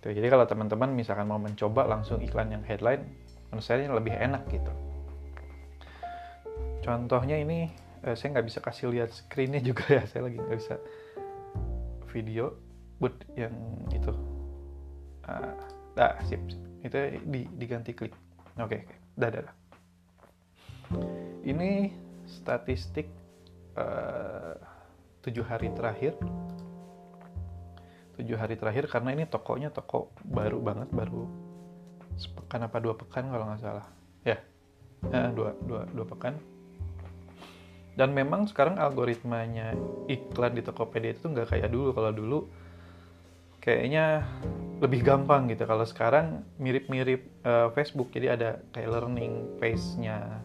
Tuh, 0.01 0.13
jadi 0.13 0.29
kalau 0.29 0.45
teman-teman 0.49 0.93
misalkan 0.93 1.29
mau 1.29 1.41
mencoba 1.41 1.89
langsung 1.89 2.21
iklan 2.25 2.53
yang 2.53 2.65
headline 2.65 3.05
menurut 3.49 3.65
saya 3.65 3.89
lebih 3.89 4.13
enak 4.13 4.45
gitu. 4.53 4.73
Contohnya 6.85 7.41
ini 7.41 7.73
eh, 8.05 8.15
saya 8.15 8.37
nggak 8.37 8.47
bisa 8.47 8.59
kasih 8.61 8.93
lihat 8.93 9.11
screennya 9.13 9.61
juga 9.69 9.89
ya 9.89 10.03
saya 10.05 10.29
lagi 10.29 10.37
nggak 10.41 10.59
bisa 10.59 10.77
video 12.13 12.57
but 13.01 13.13
yang 13.37 13.53
itu 13.93 14.13
uh, 15.27 16.01
ah 16.01 16.15
sip, 16.25 16.41
sip. 16.49 16.63
itu 16.83 16.97
di, 17.27 17.43
diganti 17.59 17.93
klik. 17.93 18.15
Oke 18.57 18.57
okay, 18.57 18.81
okay. 18.87 18.97
dah, 19.19 19.29
dah, 19.31 19.43
dah. 19.47 19.57
Ini 21.47 21.91
statistik 22.27 23.11
uh, 23.79 24.55
tujuh 25.23 25.43
hari 25.47 25.71
terakhir. 25.75 26.15
Tujuh 28.17 28.37
hari 28.41 28.57
terakhir 28.57 28.89
karena 28.89 29.13
ini 29.13 29.29
tokonya 29.29 29.69
toko 29.69 30.09
baru 30.25 30.59
banget 30.65 30.89
baru 30.89 31.29
sepekan 32.17 32.65
apa 32.65 32.81
dua 32.81 32.97
pekan 32.97 33.29
kalau 33.29 33.45
nggak 33.45 33.61
salah. 33.61 33.87
Ya 34.25 34.41
eh, 35.13 35.29
dua, 35.37 35.53
dua, 35.65 35.85
dua 35.93 36.07
pekan. 36.09 36.35
Dan 37.97 38.13
memang 38.13 38.45
sekarang 38.45 38.77
algoritmanya 38.77 39.73
iklan 40.05 40.53
di 40.53 40.61
Tokopedia 40.61 41.17
itu 41.17 41.33
nggak 41.33 41.49
kayak 41.57 41.73
dulu. 41.73 41.97
Kalau 41.97 42.13
dulu 42.13 42.39
kayaknya 43.61 44.25
lebih 44.77 45.01
gampang 45.01 45.49
gitu. 45.49 45.65
Kalau 45.65 45.85
sekarang 45.89 46.45
mirip-mirip 46.61 47.25
uh, 47.45 47.73
Facebook. 47.73 48.13
Jadi 48.13 48.27
ada 48.29 48.61
kayak 48.77 48.89
learning 48.93 49.57
pace-nya 49.57 50.45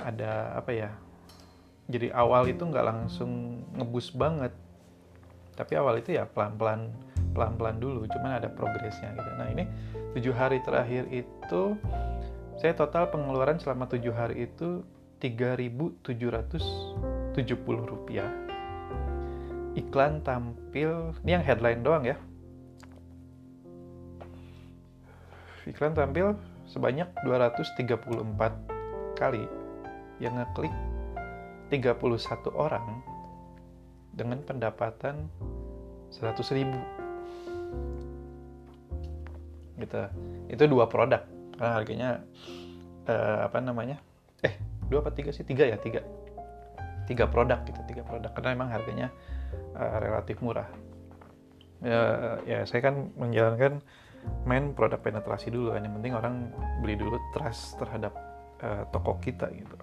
ada 0.00 0.56
apa 0.56 0.72
ya? 0.72 0.90
Jadi 1.86 2.10
awal 2.10 2.48
itu 2.50 2.64
nggak 2.64 2.86
langsung 2.86 3.62
ngebus 3.76 4.10
banget. 4.16 4.52
Tapi 5.56 5.72
awal 5.76 6.00
itu 6.00 6.16
ya 6.16 6.24
pelan-pelan 6.24 6.88
pelan-pelan 7.36 7.76
dulu. 7.76 8.08
Cuman 8.08 8.40
ada 8.40 8.48
progresnya 8.48 9.12
gitu. 9.12 9.30
Nah 9.36 9.48
ini 9.52 9.64
tujuh 10.16 10.32
hari 10.32 10.64
terakhir 10.64 11.04
itu 11.12 11.76
saya 12.56 12.72
total 12.72 13.12
pengeluaran 13.12 13.60
selama 13.60 13.84
tujuh 13.84 14.16
hari 14.16 14.48
itu 14.48 14.80
3.770 15.20 16.56
rupiah. 17.84 18.32
Iklan 19.76 20.24
tampil 20.24 21.12
ini 21.20 21.36
yang 21.36 21.44
headline 21.44 21.84
doang 21.84 22.08
ya 22.08 22.16
iklan 25.66 25.92
tampil 25.92 26.38
sebanyak 26.70 27.10
234 27.26 29.18
kali. 29.18 29.44
Yang 30.16 30.32
ngeklik 30.40 30.74
31 31.68 32.54
orang 32.56 33.04
dengan 34.16 34.40
pendapatan 34.40 35.28
100 36.08 36.56
ribu. 36.56 36.80
Gitu. 39.76 40.02
Itu 40.48 40.64
dua 40.70 40.88
produk. 40.88 41.20
Karena 41.56 41.72
harganya 41.76 42.10
uh, 43.08 43.44
apa 43.44 43.58
namanya? 43.60 44.00
Eh 44.40 44.56
dua 44.88 45.04
apa 45.04 45.12
tiga 45.12 45.34
sih? 45.34 45.44
Tiga 45.44 45.68
ya 45.68 45.76
tiga. 45.76 46.00
Tiga 47.04 47.28
produk 47.28 47.60
gitu 47.68 47.80
tiga 47.84 48.02
produk. 48.06 48.32
Karena 48.32 48.56
memang 48.56 48.72
harganya 48.72 49.08
uh, 49.76 50.00
relatif 50.00 50.40
murah. 50.40 50.68
Uh, 51.84 52.40
ya 52.48 52.64
saya 52.64 52.80
kan 52.80 53.12
menjalankan 53.20 53.84
main 54.46 54.70
produk 54.72 55.02
penetrasi 55.02 55.50
dulu 55.50 55.74
kan 55.74 55.82
yang 55.82 55.94
penting 55.98 56.14
orang 56.14 56.34
beli 56.80 56.94
dulu 56.94 57.18
trust 57.34 57.76
terhadap 57.82 58.14
uh, 58.62 58.86
toko 58.94 59.18
kita 59.18 59.50
gitu. 59.50 59.76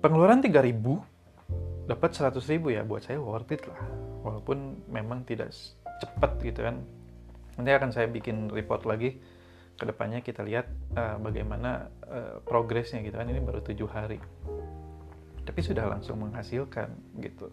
Pengeluaran 0.00 0.40
3000 0.40 1.86
dapat 1.86 2.10
100 2.10 2.40
ribu 2.48 2.72
ya 2.72 2.82
buat 2.82 3.04
saya 3.04 3.20
worth 3.20 3.52
it 3.52 3.62
lah. 3.68 3.78
Walaupun 4.24 4.88
memang 4.88 5.28
tidak 5.28 5.52
cepat 6.00 6.40
gitu 6.40 6.64
kan. 6.64 6.80
Nanti 7.60 7.70
akan 7.70 7.90
saya 7.92 8.08
bikin 8.08 8.48
report 8.48 8.88
lagi 8.88 9.20
ke 9.76 9.84
depannya 9.84 10.24
kita 10.24 10.40
lihat 10.40 10.66
uh, 10.96 11.20
bagaimana 11.20 11.92
uh, 12.08 12.40
progresnya 12.42 13.04
gitu 13.04 13.20
kan. 13.20 13.28
Ini 13.28 13.44
baru 13.44 13.60
tujuh 13.60 13.88
hari. 13.92 14.18
Tapi 15.42 15.60
sudah 15.60 15.84
langsung 15.90 16.22
menghasilkan 16.22 17.18
gitu 17.20 17.52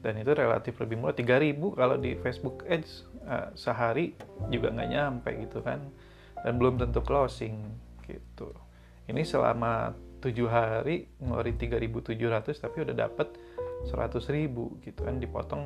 dan 0.00 0.20
itu 0.20 0.32
relatif 0.32 0.76
lebih 0.80 1.00
murah. 1.00 1.16
3000 1.16 1.56
kalau 1.76 1.96
di 1.96 2.16
Facebook 2.20 2.64
Ads 2.68 2.92
uh, 3.26 3.48
sehari 3.56 4.16
juga 4.52 4.72
nggak 4.72 4.88
nyampe 4.90 5.30
gitu 5.46 5.60
kan. 5.64 5.80
Dan 6.40 6.60
belum 6.60 6.78
tentu 6.78 7.00
closing 7.02 7.64
gitu. 8.06 8.52
Ini 9.08 9.22
selama 9.24 9.96
tujuh 10.20 10.48
hari 10.48 11.06
ngeluarin 11.22 11.56
3.700 11.58 12.56
tapi 12.58 12.76
udah 12.82 12.94
dapet 12.96 13.28
100.000 13.88 14.84
gitu 14.84 15.00
kan. 15.02 15.16
Dipotong 15.18 15.62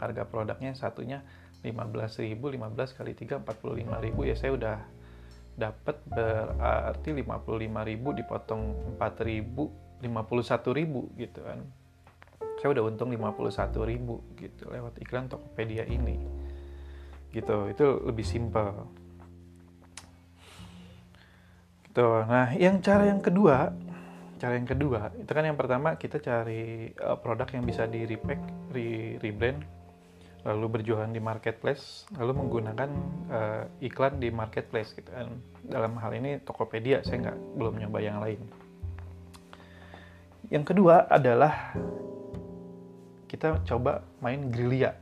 harga 0.00 0.24
produknya 0.24 0.72
satunya 0.72 1.20
15.000 1.60 2.40
15 2.40 2.96
kali 2.96 3.12
3 3.12 3.44
45.000 3.44 4.28
ya 4.32 4.36
saya 4.36 4.52
udah 4.56 4.76
dapat 5.60 5.96
berarti 6.08 7.12
55.000 7.20 8.18
dipotong 8.24 8.62
4.000 8.96 10.00
51.000 10.00 11.20
gitu 11.20 11.40
kan 11.44 11.60
saya 12.60 12.76
udah 12.76 12.84
untung 12.92 13.08
51.000 13.08 13.72
gitu 14.36 14.64
lewat 14.68 14.94
iklan 15.00 15.26
Tokopedia 15.32 15.88
ini 15.88 16.20
gitu 17.32 17.72
itu 17.72 17.86
lebih 18.04 18.26
simpel 18.26 18.86
Gitu. 21.90 22.06
Nah, 22.06 22.54
yang 22.54 22.78
cara 22.78 23.10
yang 23.10 23.18
kedua, 23.18 23.74
cara 24.38 24.54
yang 24.54 24.68
kedua 24.70 25.10
itu 25.18 25.26
kan 25.26 25.42
yang 25.42 25.58
pertama 25.58 25.98
kita 25.98 26.22
cari 26.22 26.94
uh, 27.02 27.18
produk 27.18 27.50
yang 27.50 27.66
bisa 27.66 27.90
di 27.90 28.06
repack, 28.06 28.38
re 28.70 29.18
rebrand, 29.18 29.58
lalu 30.46 30.78
berjualan 30.78 31.10
di 31.10 31.18
marketplace, 31.18 32.06
lalu 32.14 32.46
menggunakan 32.46 32.90
uh, 33.26 33.62
iklan 33.82 34.22
di 34.22 34.30
marketplace 34.30 34.94
gitu 34.94 35.10
kan. 35.10 35.34
Dalam 35.66 35.98
hal 35.98 36.14
ini 36.14 36.38
Tokopedia, 36.38 37.02
saya 37.02 37.26
nggak 37.26 37.58
belum 37.58 37.74
nyoba 37.82 37.98
yang 37.98 38.22
lain. 38.22 38.38
Yang 40.46 40.70
kedua 40.70 41.10
adalah 41.10 41.74
kita 43.30 43.62
coba 43.62 44.02
main 44.18 44.50
gerilya. 44.50 44.98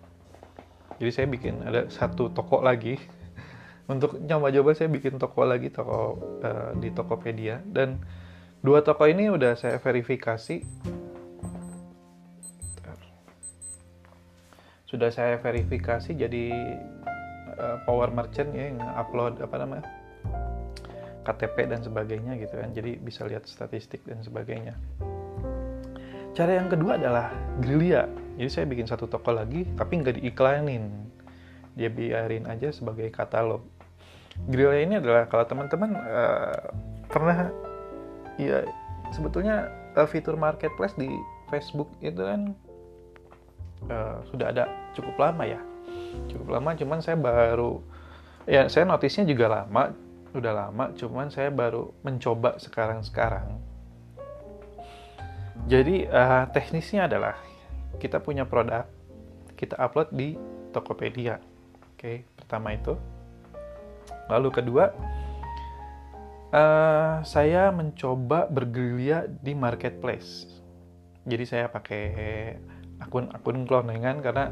Jadi 1.00 1.10
saya 1.16 1.26
bikin 1.32 1.64
ada 1.64 1.88
satu 1.88 2.28
toko 2.28 2.60
lagi. 2.60 3.00
Untuk 3.92 4.20
nyoba-coba 4.20 4.76
saya 4.76 4.92
bikin 4.92 5.16
toko 5.16 5.48
lagi 5.48 5.72
toko 5.72 6.20
uh, 6.44 6.76
di 6.76 6.92
Tokopedia. 6.92 7.64
Dan 7.64 8.04
dua 8.60 8.84
toko 8.84 9.08
ini 9.08 9.32
udah 9.32 9.56
saya 9.56 9.80
verifikasi. 9.80 10.60
Sudah 14.84 15.08
saya 15.08 15.40
verifikasi 15.40 16.12
jadi 16.12 16.44
uh, 17.56 17.76
power 17.88 18.12
merchant 18.12 18.52
ya 18.52 18.68
yang 18.68 18.80
upload 18.96 19.40
apa 19.40 19.56
namanya 19.60 19.84
KTP 21.24 21.68
dan 21.68 21.80
sebagainya 21.80 22.36
gitu 22.36 22.60
kan. 22.60 22.76
Jadi 22.76 23.00
bisa 23.00 23.24
lihat 23.24 23.48
statistik 23.48 24.04
dan 24.04 24.20
sebagainya 24.20 24.76
cara 26.38 26.54
yang 26.54 26.70
kedua 26.70 26.94
adalah 26.94 27.34
gerilya. 27.58 28.06
Jadi 28.38 28.50
saya 28.54 28.64
bikin 28.70 28.86
satu 28.86 29.10
toko 29.10 29.34
lagi 29.34 29.66
tapi 29.74 29.98
nggak 29.98 30.22
diiklanin. 30.22 31.10
Dia 31.74 31.90
biarin 31.90 32.46
aja 32.46 32.70
sebagai 32.70 33.10
katalog. 33.10 33.66
Grilla 34.46 34.78
ini 34.78 35.02
adalah 35.02 35.26
kalau 35.26 35.42
teman-teman 35.50 35.98
uh, 35.98 36.70
pernah 37.10 37.50
ya 38.38 38.62
sebetulnya 39.10 39.66
uh, 39.98 40.06
fitur 40.06 40.38
marketplace 40.38 40.94
di 40.94 41.10
Facebook 41.50 41.90
itu 41.98 42.22
kan 42.22 42.54
uh, 43.90 44.22
sudah 44.30 44.54
ada 44.54 44.70
cukup 44.94 45.18
lama 45.18 45.42
ya. 45.42 45.58
Cukup 46.30 46.54
lama 46.54 46.78
cuman 46.78 47.02
saya 47.02 47.18
baru 47.18 47.82
ya 48.46 48.70
saya 48.70 48.86
notisnya 48.86 49.26
juga 49.26 49.50
lama 49.50 49.90
udah 50.38 50.52
lama 50.54 50.94
cuman 50.94 51.34
saya 51.34 51.50
baru 51.50 51.90
mencoba 52.06 52.62
sekarang-sekarang 52.62 53.58
jadi 55.68 56.08
uh, 56.08 56.44
teknisnya 56.48 57.04
adalah 57.04 57.36
kita 58.00 58.24
punya 58.24 58.48
produk 58.48 58.88
kita 59.52 59.76
upload 59.76 60.08
di 60.16 60.32
Tokopedia. 60.72 61.36
Oke 61.92 62.24
pertama 62.40 62.72
itu. 62.72 62.96
Lalu 64.32 64.48
kedua, 64.48 64.96
uh, 66.56 67.20
saya 67.20 67.68
mencoba 67.68 68.48
bergerilya 68.48 69.28
di 69.28 69.52
marketplace. 69.52 70.48
Jadi 71.28 71.44
saya 71.44 71.68
pakai 71.68 72.04
akun-akun 73.04 73.68
cloningan 73.68 74.24
karena 74.24 74.48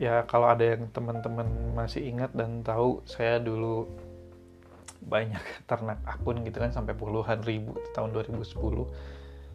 ya 0.00 0.26
kalau 0.26 0.50
ada 0.50 0.74
yang 0.74 0.90
teman-teman 0.90 1.46
masih 1.78 2.02
ingat 2.02 2.34
dan 2.34 2.66
tahu 2.66 3.04
saya 3.06 3.38
dulu 3.38 3.86
banyak 5.06 5.42
ternak 5.70 6.02
akun 6.02 6.42
gitu 6.42 6.58
kan 6.58 6.74
sampai 6.74 6.98
puluhan 6.98 7.42
ribu 7.46 7.78
tahun 7.94 8.10
2010 8.10 9.11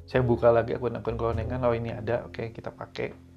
saya 0.08 0.24
buka 0.24 0.50
lagi 0.50 0.74
akun-akun 0.74 1.20
cloningan 1.20 1.62
oh 1.68 1.76
ini 1.76 1.92
ada 1.92 2.26
oke 2.26 2.40
okay, 2.40 2.56
kita 2.56 2.72
pakai 2.72 3.28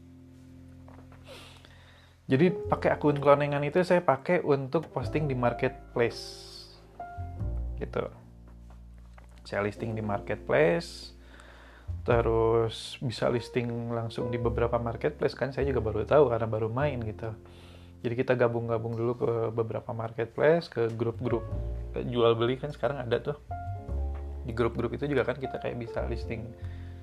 jadi 2.30 2.54
pakai 2.54 2.94
akun 2.94 3.18
cloningan 3.18 3.66
itu 3.66 3.82
saya 3.82 4.06
pakai 4.06 4.46
untuk 4.46 4.86
posting 4.94 5.26
di 5.26 5.34
marketplace. 5.34 6.46
Gitu. 7.74 8.06
Saya 9.42 9.66
listing 9.66 9.98
di 9.98 10.02
marketplace, 10.06 11.10
terus 12.06 12.94
bisa 13.02 13.26
listing 13.26 13.90
langsung 13.90 14.30
di 14.30 14.38
beberapa 14.38 14.78
marketplace 14.78 15.34
kan 15.34 15.50
saya 15.50 15.66
juga 15.66 15.82
baru 15.82 16.06
tahu 16.06 16.30
karena 16.30 16.46
baru 16.46 16.70
main 16.70 17.02
gitu. 17.02 17.34
Jadi 18.06 18.14
kita 18.14 18.38
gabung-gabung 18.38 18.94
dulu 18.94 19.12
ke 19.18 19.32
beberapa 19.50 19.90
marketplace, 19.90 20.70
ke 20.70 20.86
grup-grup 20.94 21.42
jual 21.98 22.38
beli 22.38 22.62
kan 22.62 22.70
sekarang 22.70 23.02
ada 23.02 23.18
tuh. 23.18 23.36
Di 24.44 24.52
grup-grup 24.56 24.94
itu 24.96 25.04
juga 25.06 25.26
kan 25.26 25.36
kita 25.36 25.60
kayak 25.60 25.76
bisa 25.76 26.04
listing 26.08 26.48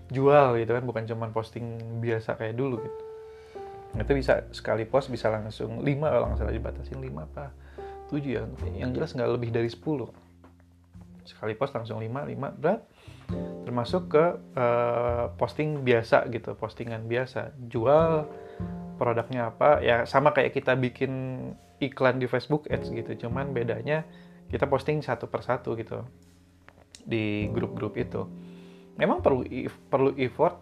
jual 0.08 0.56
gitu 0.56 0.72
kan, 0.72 0.84
bukan 0.88 1.04
cuma 1.04 1.28
posting 1.32 1.78
biasa 2.00 2.40
kayak 2.40 2.56
dulu 2.56 2.80
gitu. 2.80 3.02
Itu 3.98 4.12
bisa 4.14 4.46
sekali 4.54 4.84
post 4.86 5.10
bisa 5.10 5.32
langsung 5.32 5.82
5 5.82 5.86
kalau 5.86 6.26
nggak 6.32 6.40
salah 6.40 6.54
dibatasin 6.54 7.00
5 7.00 7.28
apa 7.28 7.46
7 8.12 8.24
ya. 8.24 8.44
Yang 8.76 8.92
jelas 8.96 9.10
nggak 9.16 9.30
lebih 9.32 9.50
dari 9.52 9.70
10 9.72 9.84
sekali 11.28 11.60
post 11.60 11.76
langsung 11.76 12.00
5 12.00 12.08
5 12.08 12.60
berat. 12.62 12.82
Termasuk 13.68 14.08
ke 14.08 14.26
uh, 14.56 15.36
posting 15.36 15.84
biasa 15.84 16.32
gitu 16.32 16.56
postingan 16.56 17.04
biasa. 17.04 17.52
Jual 17.68 18.24
produknya 18.96 19.52
apa 19.54 19.84
ya 19.84 20.08
sama 20.08 20.32
kayak 20.34 20.56
kita 20.56 20.74
bikin 20.80 21.12
iklan 21.84 22.18
di 22.18 22.32
Facebook 22.32 22.66
Ads 22.72 22.96
gitu. 22.96 23.28
Cuman 23.28 23.52
bedanya 23.52 24.08
kita 24.48 24.64
posting 24.72 25.04
satu 25.04 25.28
persatu 25.28 25.76
gitu 25.76 26.08
di 27.08 27.48
grup-grup 27.48 27.96
itu. 27.96 28.28
Memang 29.00 29.24
perlu 29.24 29.48
perlu 29.88 30.12
effort 30.20 30.60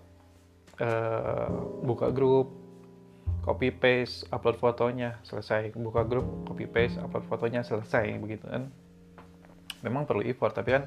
uh, 0.77 1.49
buka 1.81 2.13
grup 2.13 2.53
copy 3.41 3.73
paste 3.73 4.29
upload 4.29 4.62
fotonya 4.62 5.17
selesai. 5.25 5.73
Buka 5.73 6.05
grup 6.05 6.45
copy 6.45 6.69
paste 6.69 7.01
upload 7.01 7.25
fotonya 7.25 7.65
selesai 7.65 8.13
begitu 8.21 8.45
kan. 8.45 8.69
Memang 9.81 10.05
perlu 10.05 10.21
effort 10.25 10.53
tapi 10.53 10.77
kan 10.77 10.86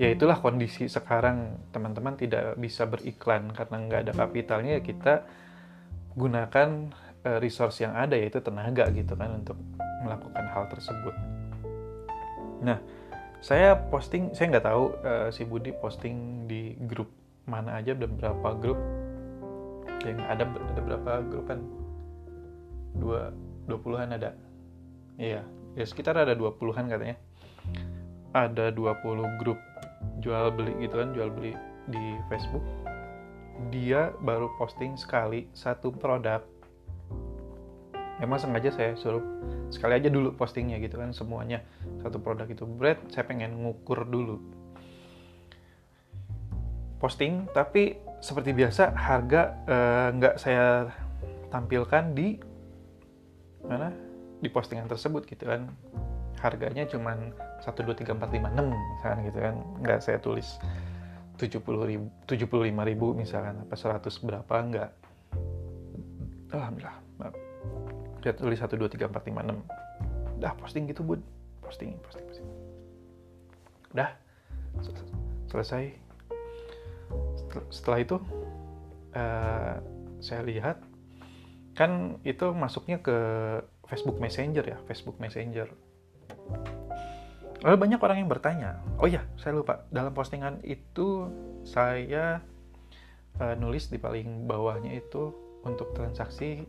ya 0.00 0.10
itulah 0.10 0.42
kondisi 0.42 0.90
sekarang. 0.90 1.70
Teman-teman 1.70 2.18
tidak 2.18 2.58
bisa 2.58 2.82
beriklan 2.90 3.54
karena 3.54 3.76
nggak 3.86 4.00
ada 4.08 4.12
kapitalnya 4.18 4.80
ya 4.80 4.82
kita 4.82 5.14
gunakan 6.18 6.90
uh, 7.22 7.38
resource 7.38 7.84
yang 7.84 7.94
ada 7.94 8.18
yaitu 8.18 8.42
tenaga 8.42 8.90
gitu 8.90 9.14
kan 9.14 9.38
untuk 9.38 9.54
melakukan 10.02 10.44
hal 10.50 10.66
tersebut. 10.72 11.14
Nah 12.64 12.97
saya 13.38 13.78
posting 13.90 14.34
saya 14.34 14.58
nggak 14.58 14.66
tahu 14.66 14.84
uh, 15.06 15.28
si 15.30 15.46
Budi 15.46 15.70
posting 15.70 16.48
di 16.50 16.74
grup 16.90 17.06
mana 17.46 17.78
aja 17.78 17.94
dan 17.94 18.18
berapa 18.18 18.48
grup? 18.58 18.78
Yang 20.02 20.20
ada 20.26 20.44
ada 20.46 20.80
berapa 20.82 21.10
grup 21.26 21.44
kan 21.46 21.60
dua 22.98 23.30
dua 23.70 23.78
puluhan 23.78 24.10
ada. 24.14 24.34
Iya 25.18 25.42
ya 25.78 25.84
sekitar 25.86 26.18
ada 26.18 26.34
dua 26.34 26.54
puluhan 26.54 26.90
katanya. 26.90 27.16
Ada 28.28 28.76
20 28.76 29.40
grup 29.40 29.56
jual 30.20 30.52
beli 30.52 30.76
gitu 30.84 31.00
kan 31.00 31.16
jual 31.16 31.32
beli 31.32 31.56
di 31.88 32.20
Facebook. 32.28 32.60
Dia 33.72 34.12
baru 34.20 34.52
posting 34.60 35.00
sekali 35.00 35.48
satu 35.56 35.90
produk 35.90 36.44
memang 38.18 38.38
sengaja 38.38 38.70
saya 38.74 38.92
suruh 38.98 39.22
sekali 39.70 39.98
aja 39.98 40.10
dulu 40.10 40.34
postingnya 40.34 40.82
gitu 40.82 40.98
kan 40.98 41.14
semuanya. 41.14 41.62
Satu 42.02 42.18
produk 42.18 42.46
itu. 42.50 42.66
Bread 42.66 42.98
saya 43.14 43.24
pengen 43.24 43.62
ngukur 43.62 44.06
dulu. 44.06 44.42
Posting 46.98 47.46
tapi 47.54 47.94
seperti 48.18 48.50
biasa 48.50 48.90
harga 48.98 49.42
eh, 49.70 50.08
nggak 50.18 50.34
uh, 50.34 50.38
saya 50.38 50.66
tampilkan 51.54 52.10
di 52.10 52.42
mana? 53.62 53.94
Di 54.42 54.50
postingan 54.50 54.90
tersebut 54.90 55.22
gitu 55.30 55.46
kan. 55.46 55.70
Harganya 56.38 56.86
cuman 56.86 57.34
1, 57.62 57.74
2, 57.74 58.02
3, 58.02 58.14
4, 58.14 58.18
5, 58.18 58.54
6 58.54 58.70
misalkan 58.70 59.18
gitu 59.26 59.38
kan. 59.38 59.54
Nggak 59.82 59.98
saya 60.02 60.18
tulis 60.18 60.58
70 61.38 61.62
ribu, 61.86 62.06
75 62.26 62.50
ribu 62.82 63.06
misalkan 63.14 63.62
apa 63.62 63.74
100 63.78 64.26
berapa 64.26 64.54
nggak. 64.58 64.90
Alhamdulillah 66.48 67.07
saya 68.22 68.34
tulis 68.34 68.58
1, 68.58 68.66
2, 68.66 68.88
3, 68.98 69.10
4, 69.10 69.30
5, 69.30 69.46
6 69.46 70.38
udah 70.38 70.54
posting 70.54 70.86
gitu 70.86 71.02
bud. 71.02 71.20
Posting 71.58 71.98
posting 72.00 72.24
posting. 72.30 72.48
Udah 73.92 74.14
selesai. 75.50 75.90
Setelah 77.68 77.98
itu 78.00 78.16
uh, 79.12 79.74
saya 80.22 80.40
lihat. 80.46 80.78
Kan 81.74 82.18
itu 82.26 82.50
masuknya 82.54 82.98
ke 82.98 83.16
Facebook 83.86 84.18
Messenger 84.18 84.64
ya 84.66 84.78
Facebook 84.86 85.18
Messenger. 85.18 85.70
Lalu 87.58 87.74
banyak 87.74 87.98
orang 87.98 88.22
yang 88.22 88.30
bertanya 88.30 88.78
oh 89.02 89.10
ya 89.10 89.26
saya 89.38 89.58
lupa. 89.58 89.86
Dalam 89.90 90.14
postingan 90.14 90.62
itu 90.62 91.26
saya 91.66 92.42
uh, 93.42 93.54
nulis 93.58 93.90
di 93.90 93.98
paling 93.98 94.46
bawahnya 94.46 94.94
itu 94.94 95.34
untuk 95.66 95.90
transaksi 95.94 96.66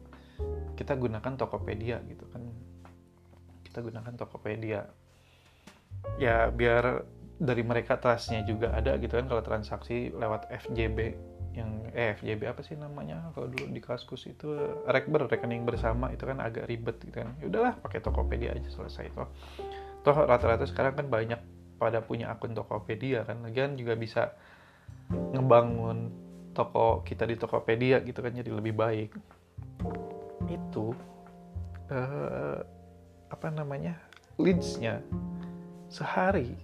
kita 0.80 0.96
gunakan 0.96 1.34
Tokopedia 1.36 2.00
gitu 2.08 2.26
kan. 2.32 2.44
Kita 3.68 3.84
gunakan 3.84 4.14
Tokopedia. 4.16 4.88
Ya 6.16 6.48
biar 6.48 7.04
dari 7.40 7.64
mereka 7.64 8.00
trustnya 8.00 8.44
juga 8.44 8.76
ada 8.76 8.96
gitu 9.00 9.16
kan 9.16 9.28
kalau 9.28 9.44
transaksi 9.44 10.12
lewat 10.12 10.52
FJB 10.52 11.16
yang 11.56 11.88
eh 11.92 12.16
FJB 12.16 12.48
apa 12.48 12.62
sih 12.64 12.80
namanya? 12.80 13.32
Kalau 13.36 13.52
dulu 13.52 13.68
di 13.72 13.82
Kaskus 13.84 14.28
itu 14.28 14.48
rekber 14.88 15.28
rekening 15.28 15.68
bersama 15.68 16.12
itu 16.16 16.24
kan 16.24 16.40
agak 16.40 16.68
ribet 16.72 17.00
gitu 17.04 17.24
kan. 17.24 17.36
Ya 17.44 17.52
udahlah 17.52 17.74
pakai 17.80 18.00
Tokopedia 18.00 18.56
aja 18.56 18.70
selesai 18.72 19.12
itu 19.12 19.24
toh 20.00 20.16
rata-rata 20.16 20.64
sekarang 20.64 20.96
kan 20.96 21.12
banyak 21.12 21.42
pada 21.76 22.00
punya 22.00 22.32
akun 22.32 22.56
Tokopedia 22.56 23.28
kan. 23.28 23.44
Lagian 23.44 23.76
juga 23.76 24.00
bisa 24.00 24.32
ngebangun 25.12 26.12
toko 26.54 27.02
kita 27.06 27.26
di 27.26 27.36
Tokopedia 27.36 28.02
gitu 28.04 28.20
kan 28.20 28.34
jadi 28.34 28.52
lebih 28.52 28.74
baik 28.76 29.12
itu 30.50 30.98
uh, 31.94 32.60
apa 33.30 33.48
namanya 33.54 33.96
leadsnya 34.42 35.06
sehari 35.90 36.58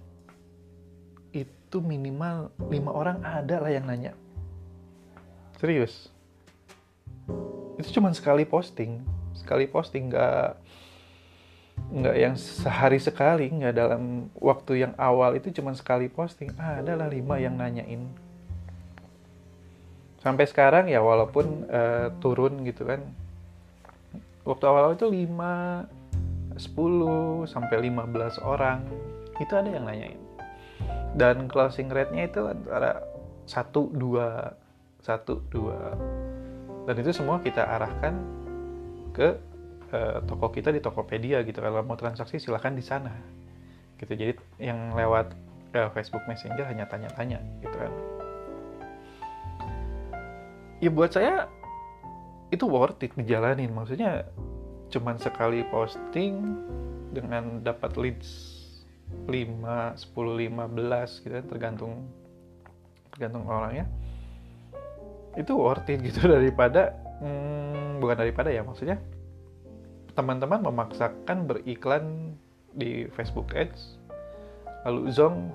itu 1.30 1.78
minimal 1.82 2.54
lima 2.70 2.90
orang 2.94 3.18
ada 3.26 3.58
lah 3.58 3.70
yang 3.70 3.84
nanya. 3.84 4.14
Serius. 5.58 6.08
Itu 7.76 8.00
cuma 8.00 8.14
sekali 8.14 8.46
posting. 8.46 9.02
Sekali 9.34 9.66
posting 9.68 10.08
nggak 10.08 10.62
nggak 11.86 12.16
yang 12.16 12.34
sehari 12.34 12.96
sekali 12.96 13.52
nggak 13.52 13.74
dalam 13.76 14.32
waktu 14.40 14.88
yang 14.88 14.94
awal 14.96 15.36
itu 15.36 15.52
cuma 15.52 15.74
sekali 15.76 16.08
posting. 16.08 16.54
Ah, 16.56 16.80
adalah 16.80 17.10
lima 17.10 17.36
yang 17.36 17.58
nanyain. 17.58 18.08
Sampai 20.22 20.48
sekarang 20.48 20.88
ya 20.88 21.04
walaupun 21.04 21.68
uh, 21.68 22.10
turun 22.18 22.64
gitu 22.64 22.88
kan 22.88 23.04
waktu 24.46 24.64
awal-awal 24.64 24.94
itu 24.94 25.10
5 25.10 26.56
10 26.56 27.44
sampai 27.50 27.76
15 27.92 28.40
orang. 28.40 28.80
Itu 29.36 29.52
ada 29.52 29.68
yang 29.68 29.84
nanyain. 29.84 30.22
Dan 31.12 31.50
closing 31.50 31.92
rate-nya 31.92 32.32
itu 32.32 32.48
antara 32.48 33.04
1 33.44 33.74
2 33.74 33.98
1 35.04 35.12
2 35.52 36.26
dan 36.86 36.94
itu 37.02 37.10
semua 37.10 37.42
kita 37.42 37.66
arahkan 37.66 38.14
ke 39.10 39.34
uh, 39.90 40.22
toko 40.22 40.54
kita 40.54 40.70
di 40.70 40.78
Tokopedia 40.78 41.42
gitu. 41.42 41.58
Kalau 41.58 41.82
mau 41.82 41.98
transaksi 41.98 42.38
silahkan 42.38 42.72
di 42.72 42.84
sana. 42.86 43.10
Gitu. 43.98 44.14
Jadi 44.14 44.32
yang 44.62 44.94
lewat 44.94 45.34
uh, 45.74 45.90
Facebook 45.90 46.22
Messenger 46.30 46.62
hanya 46.62 46.86
tanya-tanya 46.86 47.42
gitu 47.58 47.74
kan. 47.74 47.92
Ya 50.78 50.90
buat 50.94 51.10
saya 51.10 51.50
itu 52.50 52.64
worth 52.66 53.02
it 53.02 53.12
dijalanin. 53.18 53.72
Maksudnya 53.74 54.26
cuman 54.90 55.18
sekali 55.18 55.66
posting 55.66 56.56
dengan 57.10 57.64
dapat 57.64 57.98
leads 57.98 58.54
5, 59.26 59.30
10, 59.30 60.14
15 60.14 61.24
gitu 61.26 61.36
tergantung 61.46 62.06
tergantung 63.14 63.46
orangnya 63.46 63.86
itu 65.34 65.52
worth 65.54 65.88
it 65.90 66.02
gitu. 66.02 66.26
Daripada 66.36 66.94
hmm, 67.22 68.02
bukan 68.02 68.16
daripada 68.18 68.52
ya 68.52 68.62
maksudnya 68.62 69.00
teman-teman 70.16 70.64
memaksakan 70.64 71.44
beriklan 71.44 72.34
di 72.72 73.08
Facebook 73.12 73.52
Ads 73.52 74.00
lalu 74.88 75.12
Zong 75.12 75.52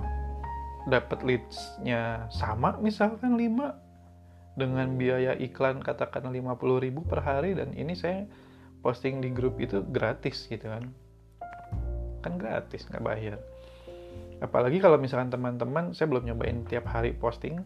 dapat 0.89 1.21
leadsnya 1.21 2.25
sama 2.33 2.77
misalkan 2.81 3.37
5 3.37 3.80
dengan 4.61 4.93
biaya 4.93 5.33
iklan 5.41 5.81
katakan 5.81 6.29
50.000 6.29 6.93
per 7.09 7.19
hari 7.25 7.57
dan 7.57 7.73
ini 7.73 7.97
saya 7.97 8.29
posting 8.85 9.17
di 9.17 9.33
grup 9.33 9.57
itu 9.57 9.81
gratis 9.81 10.45
gitu 10.45 10.69
kan. 10.69 10.85
Kan 12.21 12.37
gratis 12.37 12.85
nggak 12.85 13.01
bayar. 13.01 13.41
Apalagi 14.41 14.77
kalau 14.77 15.01
misalkan 15.01 15.33
teman-teman 15.33 15.97
saya 15.97 16.09
belum 16.09 16.29
nyobain 16.29 16.61
tiap 16.69 16.89
hari 16.89 17.17
posting 17.17 17.61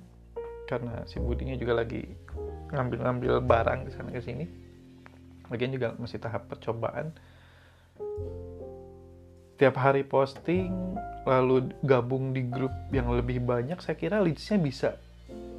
karena 0.67 1.03
si 1.07 1.19
budinya 1.19 1.55
juga 1.59 1.83
lagi 1.83 2.03
ngambil-ngambil 2.71 3.43
barang 3.43 3.79
di 3.87 3.91
sana 3.91 4.09
ke 4.11 4.23
sini. 4.23 4.45
Lagian 5.51 5.71
juga 5.75 5.93
masih 5.99 6.19
tahap 6.19 6.47
percobaan. 6.47 7.13
Tiap 9.55 9.75
hari 9.79 10.03
posting 10.03 10.99
lalu 11.23 11.71
gabung 11.79 12.35
di 12.35 12.43
grup 12.43 12.73
yang 12.91 13.07
lebih 13.13 13.39
banyak 13.39 13.79
saya 13.79 13.95
kira 13.95 14.19
leadsnya 14.19 14.59
bisa 14.59 14.99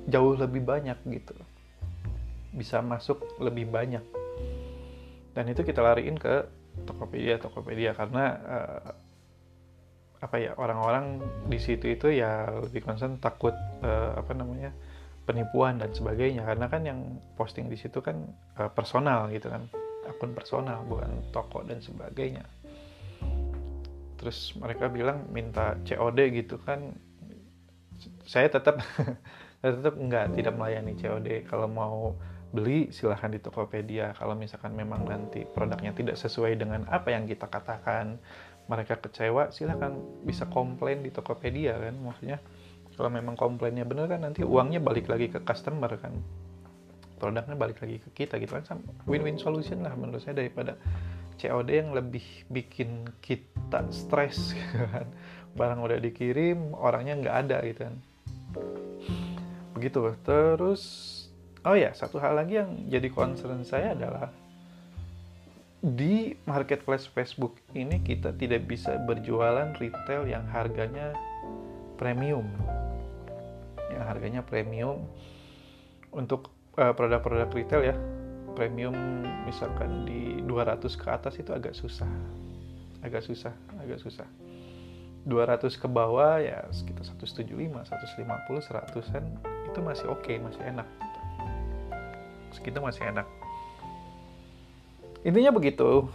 jauh 0.06 0.34
lebih 0.38 0.62
banyak 0.62 0.98
gitu. 1.10 1.34
Bisa 2.54 2.80
masuk 2.80 3.26
lebih 3.42 3.68
banyak. 3.68 4.02
Dan 5.36 5.44
itu 5.52 5.66
kita 5.66 5.84
lariin 5.84 6.16
ke 6.16 6.46
Tokopedia 6.86 7.36
Tokopedia. 7.42 7.92
Karena 7.92 8.24
uh, 8.40 8.90
apa 10.16 10.36
ya 10.40 10.56
orang-orang 10.56 11.20
di 11.46 11.60
situ 11.60 11.92
itu 11.92 12.08
ya 12.08 12.48
lebih 12.48 12.80
concern 12.88 13.20
takut 13.20 13.52
uh, 13.84 14.16
apa 14.16 14.32
namanya 14.32 14.72
penipuan 15.28 15.76
dan 15.76 15.92
sebagainya. 15.92 16.46
Karena 16.46 16.66
kan 16.70 16.86
yang 16.86 17.20
posting 17.36 17.68
di 17.68 17.76
situ 17.76 18.00
kan 18.00 18.24
uh, 18.56 18.70
personal 18.72 19.28
gitu 19.34 19.50
kan. 19.52 19.68
Akun 20.06 20.32
personal 20.38 20.86
bukan 20.86 21.34
toko 21.34 21.66
dan 21.66 21.82
sebagainya. 21.82 22.46
Terus 24.16 24.54
mereka 24.56 24.88
bilang 24.88 25.28
minta 25.34 25.76
COD 25.82 26.18
gitu 26.32 26.56
kan. 26.62 26.94
Saya 28.24 28.48
tetap 28.48 28.80
saya 29.66 29.82
tetap 29.82 29.98
enggak 29.98 30.30
tidak 30.38 30.54
melayani 30.54 30.94
COD 30.94 31.42
kalau 31.50 31.66
mau 31.66 32.14
beli 32.54 32.94
silahkan 32.94 33.34
di 33.34 33.42
Tokopedia. 33.42 34.14
Kalau 34.14 34.38
misalkan 34.38 34.78
memang 34.78 35.02
nanti 35.02 35.42
produknya 35.42 35.90
tidak 35.90 36.14
sesuai 36.14 36.54
dengan 36.54 36.86
apa 36.86 37.10
yang 37.10 37.26
kita 37.26 37.50
katakan 37.50 38.22
mereka 38.70 38.94
kecewa 39.02 39.50
silahkan 39.50 39.98
bisa 40.22 40.46
komplain 40.46 41.02
di 41.02 41.10
Tokopedia 41.10 41.74
kan? 41.82 41.98
Maksudnya 41.98 42.38
kalau 42.94 43.10
memang 43.10 43.34
komplainnya 43.34 43.82
bener 43.82 44.06
kan 44.06 44.22
nanti 44.22 44.46
uangnya 44.46 44.78
balik 44.78 45.10
lagi 45.10 45.34
ke 45.34 45.42
customer 45.42 45.90
kan? 45.98 46.14
Produknya 47.18 47.58
balik 47.58 47.82
lagi 47.82 47.98
ke 47.98 48.22
kita 48.22 48.38
gitu 48.38 48.62
kan? 48.62 48.78
Win-win 49.10 49.34
solution 49.34 49.82
lah 49.82 49.98
menurut 49.98 50.22
saya 50.22 50.38
daripada 50.38 50.78
COD 51.42 51.68
yang 51.74 51.90
lebih 51.90 52.22
bikin 52.54 53.02
kita 53.18 53.82
stres 53.90 54.54
kan? 54.94 55.10
Barang 55.58 55.82
udah 55.82 55.98
dikirim 55.98 56.70
orangnya 56.78 57.18
nggak 57.18 57.36
ada 57.50 57.58
gitu 57.66 57.82
kan 57.90 57.98
begitu. 59.76 60.00
Terus 60.24 60.82
oh 61.68 61.76
ya 61.76 61.92
satu 61.92 62.16
hal 62.16 62.40
lagi 62.40 62.56
yang 62.56 62.88
jadi 62.88 63.12
concern 63.12 63.60
saya 63.68 63.92
adalah 63.92 64.32
di 65.84 66.32
marketplace 66.48 67.04
Facebook 67.04 67.60
ini 67.76 68.00
kita 68.00 68.32
tidak 68.32 68.64
bisa 68.64 68.96
berjualan 69.04 69.76
retail 69.76 70.24
yang 70.24 70.48
harganya 70.48 71.12
premium. 72.00 72.48
Yang 73.92 74.04
harganya 74.08 74.40
premium 74.40 75.04
untuk 76.10 76.48
uh, 76.80 76.96
produk-produk 76.96 77.52
retail 77.52 77.82
ya. 77.84 77.96
Premium 78.56 78.96
misalkan 79.44 80.08
di 80.08 80.40
200 80.40 80.80
ke 80.96 81.06
atas 81.12 81.36
itu 81.36 81.52
agak 81.52 81.76
susah. 81.76 82.08
Agak 83.04 83.20
susah 83.20 83.52
agak 83.76 84.00
susah. 84.00 84.26
200 85.26 85.74
ke 85.74 85.88
bawah 85.90 86.38
ya 86.38 86.64
sekitar 86.70 87.02
175 87.02 87.50
150 87.50 88.22
100an 88.22 89.24
itu 89.76 89.84
masih 89.84 90.08
oke 90.08 90.24
okay, 90.24 90.40
masih 90.40 90.64
enak. 90.64 90.88
Segitu 92.56 92.80
masih 92.80 93.04
enak. 93.12 93.28
Intinya 95.20 95.52
begitu. 95.52 96.08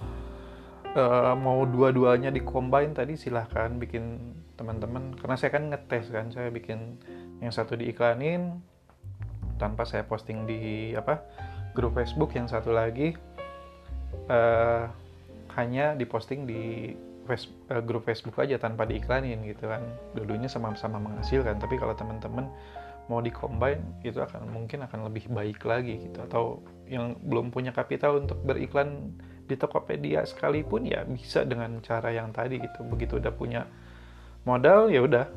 Uh, 0.97 1.37
mau 1.37 1.61
dua-duanya 1.63 2.33
dicombine 2.33 2.97
tadi 2.97 3.13
silahkan 3.13 3.69
bikin 3.77 4.17
teman-teman. 4.57 5.13
Karena 5.13 5.37
saya 5.37 5.53
kan 5.53 5.69
ngetes 5.69 6.09
kan 6.09 6.33
saya 6.33 6.49
bikin 6.49 6.97
yang 7.37 7.53
satu 7.53 7.77
diiklanin 7.77 8.57
tanpa 9.61 9.85
saya 9.85 10.09
posting 10.09 10.49
di 10.49 10.91
apa 10.97 11.21
grup 11.77 11.93
Facebook 11.93 12.33
yang 12.33 12.49
satu 12.49 12.73
lagi 12.73 13.13
uh, 14.25 14.89
hanya 15.53 15.93
diposting 15.93 16.49
di 16.49 16.97
face, 17.29 17.45
uh, 17.69 17.77
grup 17.85 18.09
Facebook 18.09 18.41
aja 18.41 18.57
tanpa 18.57 18.89
diiklanin 18.89 19.45
gitu 19.45 19.69
kan. 19.69 19.85
Dulunya 20.17 20.49
sama-sama 20.49 20.97
menghasilkan 20.97 21.61
tapi 21.61 21.77
kalau 21.77 21.93
teman-teman 21.93 22.49
mau 23.11 23.19
dikombin 23.19 23.83
itu 24.07 24.23
akan 24.23 24.47
mungkin 24.47 24.87
akan 24.87 25.11
lebih 25.11 25.27
baik 25.27 25.59
lagi 25.67 26.07
gitu. 26.07 26.23
Atau 26.23 26.63
yang 26.87 27.19
belum 27.19 27.51
punya 27.51 27.75
kapital 27.75 28.23
untuk 28.23 28.39
beriklan 28.47 29.19
di 29.43 29.59
Tokopedia 29.59 30.23
sekalipun 30.23 30.87
ya 30.87 31.03
bisa 31.03 31.43
dengan 31.43 31.83
cara 31.83 32.15
yang 32.15 32.31
tadi 32.31 32.63
gitu. 32.63 32.87
Begitu 32.87 33.19
udah 33.19 33.33
punya 33.35 33.67
modal 34.47 34.87
ya 34.87 35.03
udah 35.03 35.27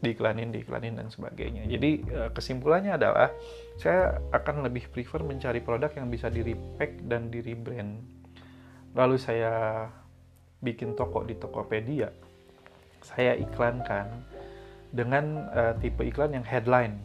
diiklanin 0.00 0.54
diiklanin 0.54 0.94
dan 0.94 1.10
sebagainya. 1.10 1.66
Jadi 1.66 1.90
eh, 2.06 2.30
kesimpulannya 2.30 2.94
adalah 2.94 3.34
saya 3.74 4.22
akan 4.30 4.70
lebih 4.70 4.86
prefer 4.94 5.26
mencari 5.26 5.58
produk 5.58 5.90
yang 5.98 6.06
bisa 6.06 6.30
di 6.30 6.46
repack 6.46 7.02
dan 7.10 7.26
di 7.34 7.42
rebrand 7.42 8.20
lalu 8.94 9.16
saya 9.18 9.86
bikin 10.58 10.98
toko 10.98 11.22
di 11.22 11.38
Tokopedia 11.38 12.10
saya 13.00 13.38
iklankan 13.38 14.10
dengan 14.90 15.50
uh, 15.50 15.74
tipe 15.78 16.02
iklan 16.02 16.34
yang 16.34 16.46
headline. 16.46 16.98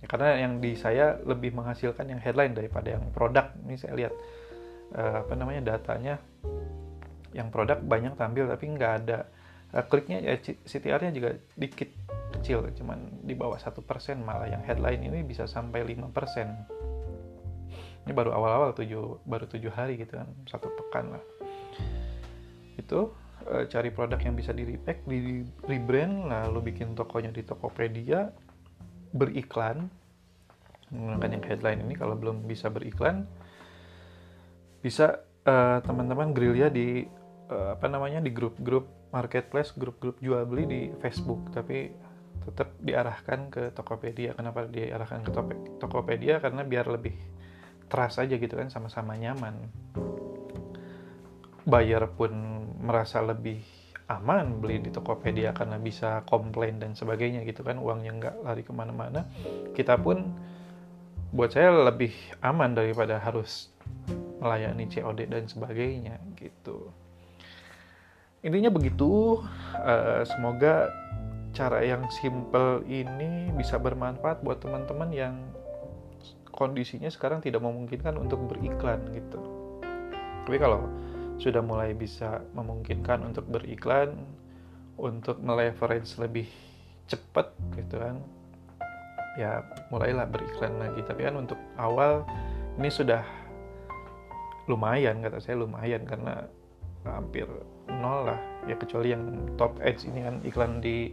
Ya, 0.00 0.06
karena 0.08 0.36
yang 0.40 0.60
di 0.60 0.76
saya 0.76 1.16
lebih 1.24 1.52
menghasilkan 1.56 2.08
yang 2.08 2.20
headline 2.20 2.52
daripada 2.56 2.96
yang 2.96 3.04
produk. 3.12 3.52
Ini 3.64 3.74
saya 3.76 3.92
lihat 3.96 4.14
uh, 4.96 5.24
apa 5.24 5.32
namanya 5.36 5.76
datanya. 5.76 6.20
Yang 7.36 7.48
produk 7.52 7.78
banyak 7.84 8.16
tampil 8.16 8.48
tapi 8.48 8.64
nggak 8.72 8.92
ada. 9.04 9.28
Uh, 9.72 9.84
kliknya 9.84 10.22
ya 10.22 10.38
CTR-nya 10.40 11.12
juga 11.12 11.30
dikit 11.58 11.90
kecil 12.36 12.68
cuman 12.74 13.24
di 13.24 13.34
bawah 13.34 13.56
satu 13.56 13.80
persen 13.82 14.20
malah 14.22 14.46
yang 14.50 14.62
headline 14.62 15.02
ini 15.02 15.24
bisa 15.24 15.48
sampai 15.48 15.82
5% 15.82 16.86
ini 18.06 18.14
baru 18.14 18.30
awal-awal 18.30 18.70
tujuh 18.78 19.26
baru 19.26 19.50
tujuh 19.50 19.74
hari 19.74 19.98
gitu 19.98 20.14
kan 20.14 20.30
satu 20.46 20.70
pekan 20.70 21.18
lah. 21.18 21.22
Itu 22.78 23.10
uh, 23.50 23.64
cari 23.70 23.90
produk 23.94 24.18
yang 24.18 24.34
bisa 24.34 24.50
di 24.50 24.66
repack, 24.66 25.06
di 25.06 25.42
rebrand, 25.64 26.28
lalu 26.28 26.74
bikin 26.74 26.92
tokonya 26.92 27.30
di 27.30 27.42
Tokopedia, 27.46 28.30
beriklan 29.14 29.88
menggunakan 30.90 31.30
yang 31.34 31.44
headline 31.50 31.80
ini 31.82 31.94
kalau 31.98 32.14
belum 32.14 32.46
bisa 32.46 32.70
beriklan 32.70 33.26
bisa 34.86 35.18
uh, 35.42 35.82
teman-teman 35.82 36.30
gerilya 36.30 36.70
di 36.70 37.02
uh, 37.50 37.74
apa 37.74 37.90
namanya 37.90 38.22
di 38.22 38.30
grup-grup 38.30 38.86
marketplace, 39.10 39.74
grup-grup 39.74 40.22
jual 40.22 40.46
beli 40.46 40.64
di 40.66 40.80
Facebook, 41.02 41.50
tapi 41.50 41.90
tetap 42.46 42.78
diarahkan 42.78 43.50
ke 43.50 43.62
Tokopedia. 43.74 44.38
Kenapa 44.38 44.70
diarahkan 44.70 45.26
ke 45.26 45.30
Tokopedia? 45.82 46.38
Karena 46.38 46.62
biar 46.62 46.86
lebih 46.86 47.18
trust 47.90 48.22
aja 48.22 48.38
gitu 48.38 48.54
kan, 48.54 48.70
sama-sama 48.70 49.18
nyaman. 49.18 49.66
Buyer 51.66 52.06
pun 52.14 52.55
merasa 52.86 53.18
lebih 53.20 53.58
aman 54.06 54.62
beli 54.62 54.78
di 54.78 54.94
Tokopedia 54.94 55.50
karena 55.50 55.82
bisa 55.82 56.22
komplain 56.30 56.78
dan 56.78 56.94
sebagainya 56.94 57.42
gitu 57.42 57.66
kan 57.66 57.82
uangnya 57.82 58.14
nggak 58.14 58.34
lari 58.46 58.62
ke 58.62 58.70
mana-mana 58.70 59.26
kita 59.74 59.98
pun 59.98 60.30
buat 61.34 61.50
saya 61.50 61.74
lebih 61.74 62.14
aman 62.38 62.78
daripada 62.78 63.18
harus 63.18 63.74
melayani 64.38 64.86
COD 64.86 65.26
dan 65.26 65.44
sebagainya 65.50 66.22
gitu. 66.38 66.92
Intinya 68.46 68.70
begitu 68.70 69.42
uh, 69.74 70.22
semoga 70.22 70.92
cara 71.50 71.82
yang 71.82 72.04
simple 72.12 72.84
ini 72.86 73.50
bisa 73.56 73.80
bermanfaat 73.80 74.44
buat 74.44 74.62
teman-teman 74.62 75.10
yang 75.10 75.34
kondisinya 76.52 77.10
sekarang 77.10 77.42
tidak 77.42 77.64
memungkinkan 77.64 78.14
untuk 78.16 78.44
beriklan 78.46 79.02
gitu. 79.12 79.40
Tapi 80.46 80.56
kalau 80.62 80.86
sudah 81.36 81.60
mulai 81.60 81.92
bisa 81.92 82.40
memungkinkan 82.56 83.28
untuk 83.28 83.44
beriklan 83.48 84.16
untuk 84.96 85.36
meleverage 85.44 86.16
lebih 86.16 86.48
cepat 87.06 87.52
gitu 87.76 88.00
kan. 88.00 88.16
Ya 89.36 89.60
mulailah 89.92 90.24
beriklan 90.32 90.80
lagi. 90.80 91.04
Tapi 91.04 91.28
kan 91.28 91.36
untuk 91.36 91.60
awal 91.76 92.24
ini 92.80 92.88
sudah 92.88 93.20
lumayan 94.66 95.22
kata 95.22 95.38
saya 95.38 95.60
lumayan 95.60 96.02
karena 96.08 96.48
hampir 97.04 97.44
nol 97.86 98.32
lah. 98.32 98.40
Ya 98.64 98.74
kecuali 98.80 99.12
yang 99.12 99.52
top 99.60 99.76
edge 99.84 100.08
ini 100.08 100.24
kan 100.24 100.40
iklan 100.42 100.80
di 100.80 101.12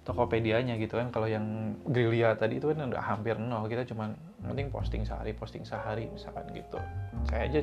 Tokopedia-nya 0.00 0.74
gitu 0.82 0.98
kan. 0.98 1.14
Kalau 1.14 1.30
yang 1.30 1.78
Grilia 1.86 2.34
tadi 2.34 2.58
itu 2.58 2.74
kan 2.74 2.90
udah 2.90 3.04
hampir 3.06 3.38
nol. 3.38 3.70
Kita 3.70 3.86
cuma 3.86 4.10
penting 4.42 4.66
posting 4.74 5.06
sehari 5.06 5.30
posting 5.30 5.62
sehari 5.62 6.10
misalkan 6.10 6.50
gitu. 6.50 6.82
Saya 7.30 7.46
aja 7.46 7.60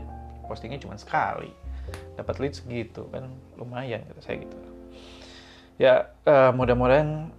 postingnya 0.47 0.79
cuma 0.79 0.95
sekali 0.95 1.51
dapat 2.17 2.35
lead 2.41 2.53
segitu 2.57 3.05
kan 3.13 3.29
lumayan 3.55 4.03
kata 4.09 4.21
saya 4.21 4.37
gitu. 4.43 4.57
Ya 5.77 6.09
uh, 6.25 6.51
mudah-mudahan 6.51 7.29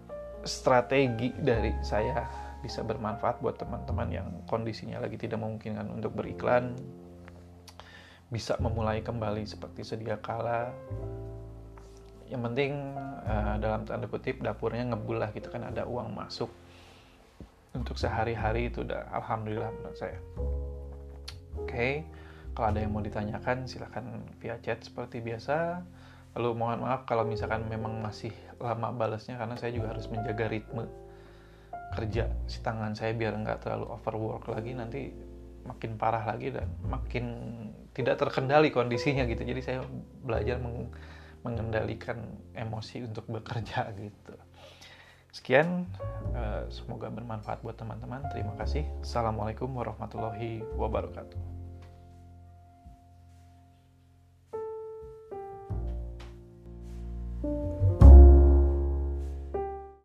strategi 0.47 1.35
dari 1.35 1.75
saya 1.83 2.25
bisa 2.63 2.83
bermanfaat 2.83 3.39
buat 3.39 3.59
teman-teman 3.59 4.09
yang 4.11 4.29
kondisinya 4.51 4.99
lagi 5.03 5.15
tidak 5.19 5.39
memungkinkan 5.39 5.87
untuk 5.95 6.15
beriklan 6.15 6.75
bisa 8.29 8.59
memulai 8.61 9.01
kembali 9.01 9.47
seperti 9.49 9.83
sedia 9.87 10.21
kala. 10.21 10.69
Yang 12.29 12.43
penting 12.53 12.73
uh, 13.25 13.57
dalam 13.57 13.89
tanda 13.89 14.05
kutip 14.05 14.45
dapurnya 14.45 14.85
ngebul 14.93 15.17
gitu 15.33 15.49
kan 15.49 15.65
ada 15.65 15.89
uang 15.89 16.13
masuk. 16.13 16.51
Untuk 17.73 17.97
sehari-hari 17.97 18.69
itu 18.69 18.85
udah 18.85 19.09
alhamdulillah 19.13 19.71
menurut 19.71 19.97
saya. 19.97 20.19
Oke. 21.57 21.69
okay. 21.69 21.95
Kalau 22.59 22.75
ada 22.75 22.83
yang 22.83 22.91
mau 22.91 22.99
ditanyakan 22.99 23.71
silahkan 23.71 24.03
via 24.43 24.59
chat 24.59 24.83
seperti 24.83 25.23
biasa. 25.23 25.79
Lalu 26.35 26.59
mohon 26.59 26.83
maaf 26.83 27.07
kalau 27.07 27.23
misalkan 27.23 27.71
memang 27.71 28.03
masih 28.03 28.35
lama 28.59 28.91
balasnya 28.91 29.39
karena 29.39 29.55
saya 29.55 29.71
juga 29.71 29.95
harus 29.95 30.11
menjaga 30.11 30.51
ritme 30.51 30.91
kerja 31.95 32.27
si 32.51 32.59
tangan 32.59 32.99
saya 32.99 33.15
biar 33.15 33.39
nggak 33.39 33.63
terlalu 33.63 33.95
overwork 33.95 34.51
lagi 34.51 34.75
nanti 34.75 35.09
makin 35.65 35.97
parah 35.97 36.21
lagi 36.27 36.51
dan 36.51 36.67
makin 36.83 37.39
tidak 37.95 38.19
terkendali 38.19 38.75
kondisinya 38.75 39.23
gitu. 39.31 39.47
Jadi 39.47 39.61
saya 39.63 39.87
belajar 40.27 40.59
meng 40.59 40.91
mengendalikan 41.47 42.19
emosi 42.59 43.07
untuk 43.07 43.31
bekerja 43.31 43.87
gitu. 44.03 44.35
Sekian, 45.31 45.87
eh, 46.35 46.67
semoga 46.75 47.07
bermanfaat 47.07 47.63
buat 47.63 47.79
teman-teman. 47.79 48.27
Terima 48.35 48.59
kasih. 48.59 48.83
Assalamualaikum 49.07 49.71
warahmatullahi 49.71 50.67
wabarakatuh. 50.75 51.58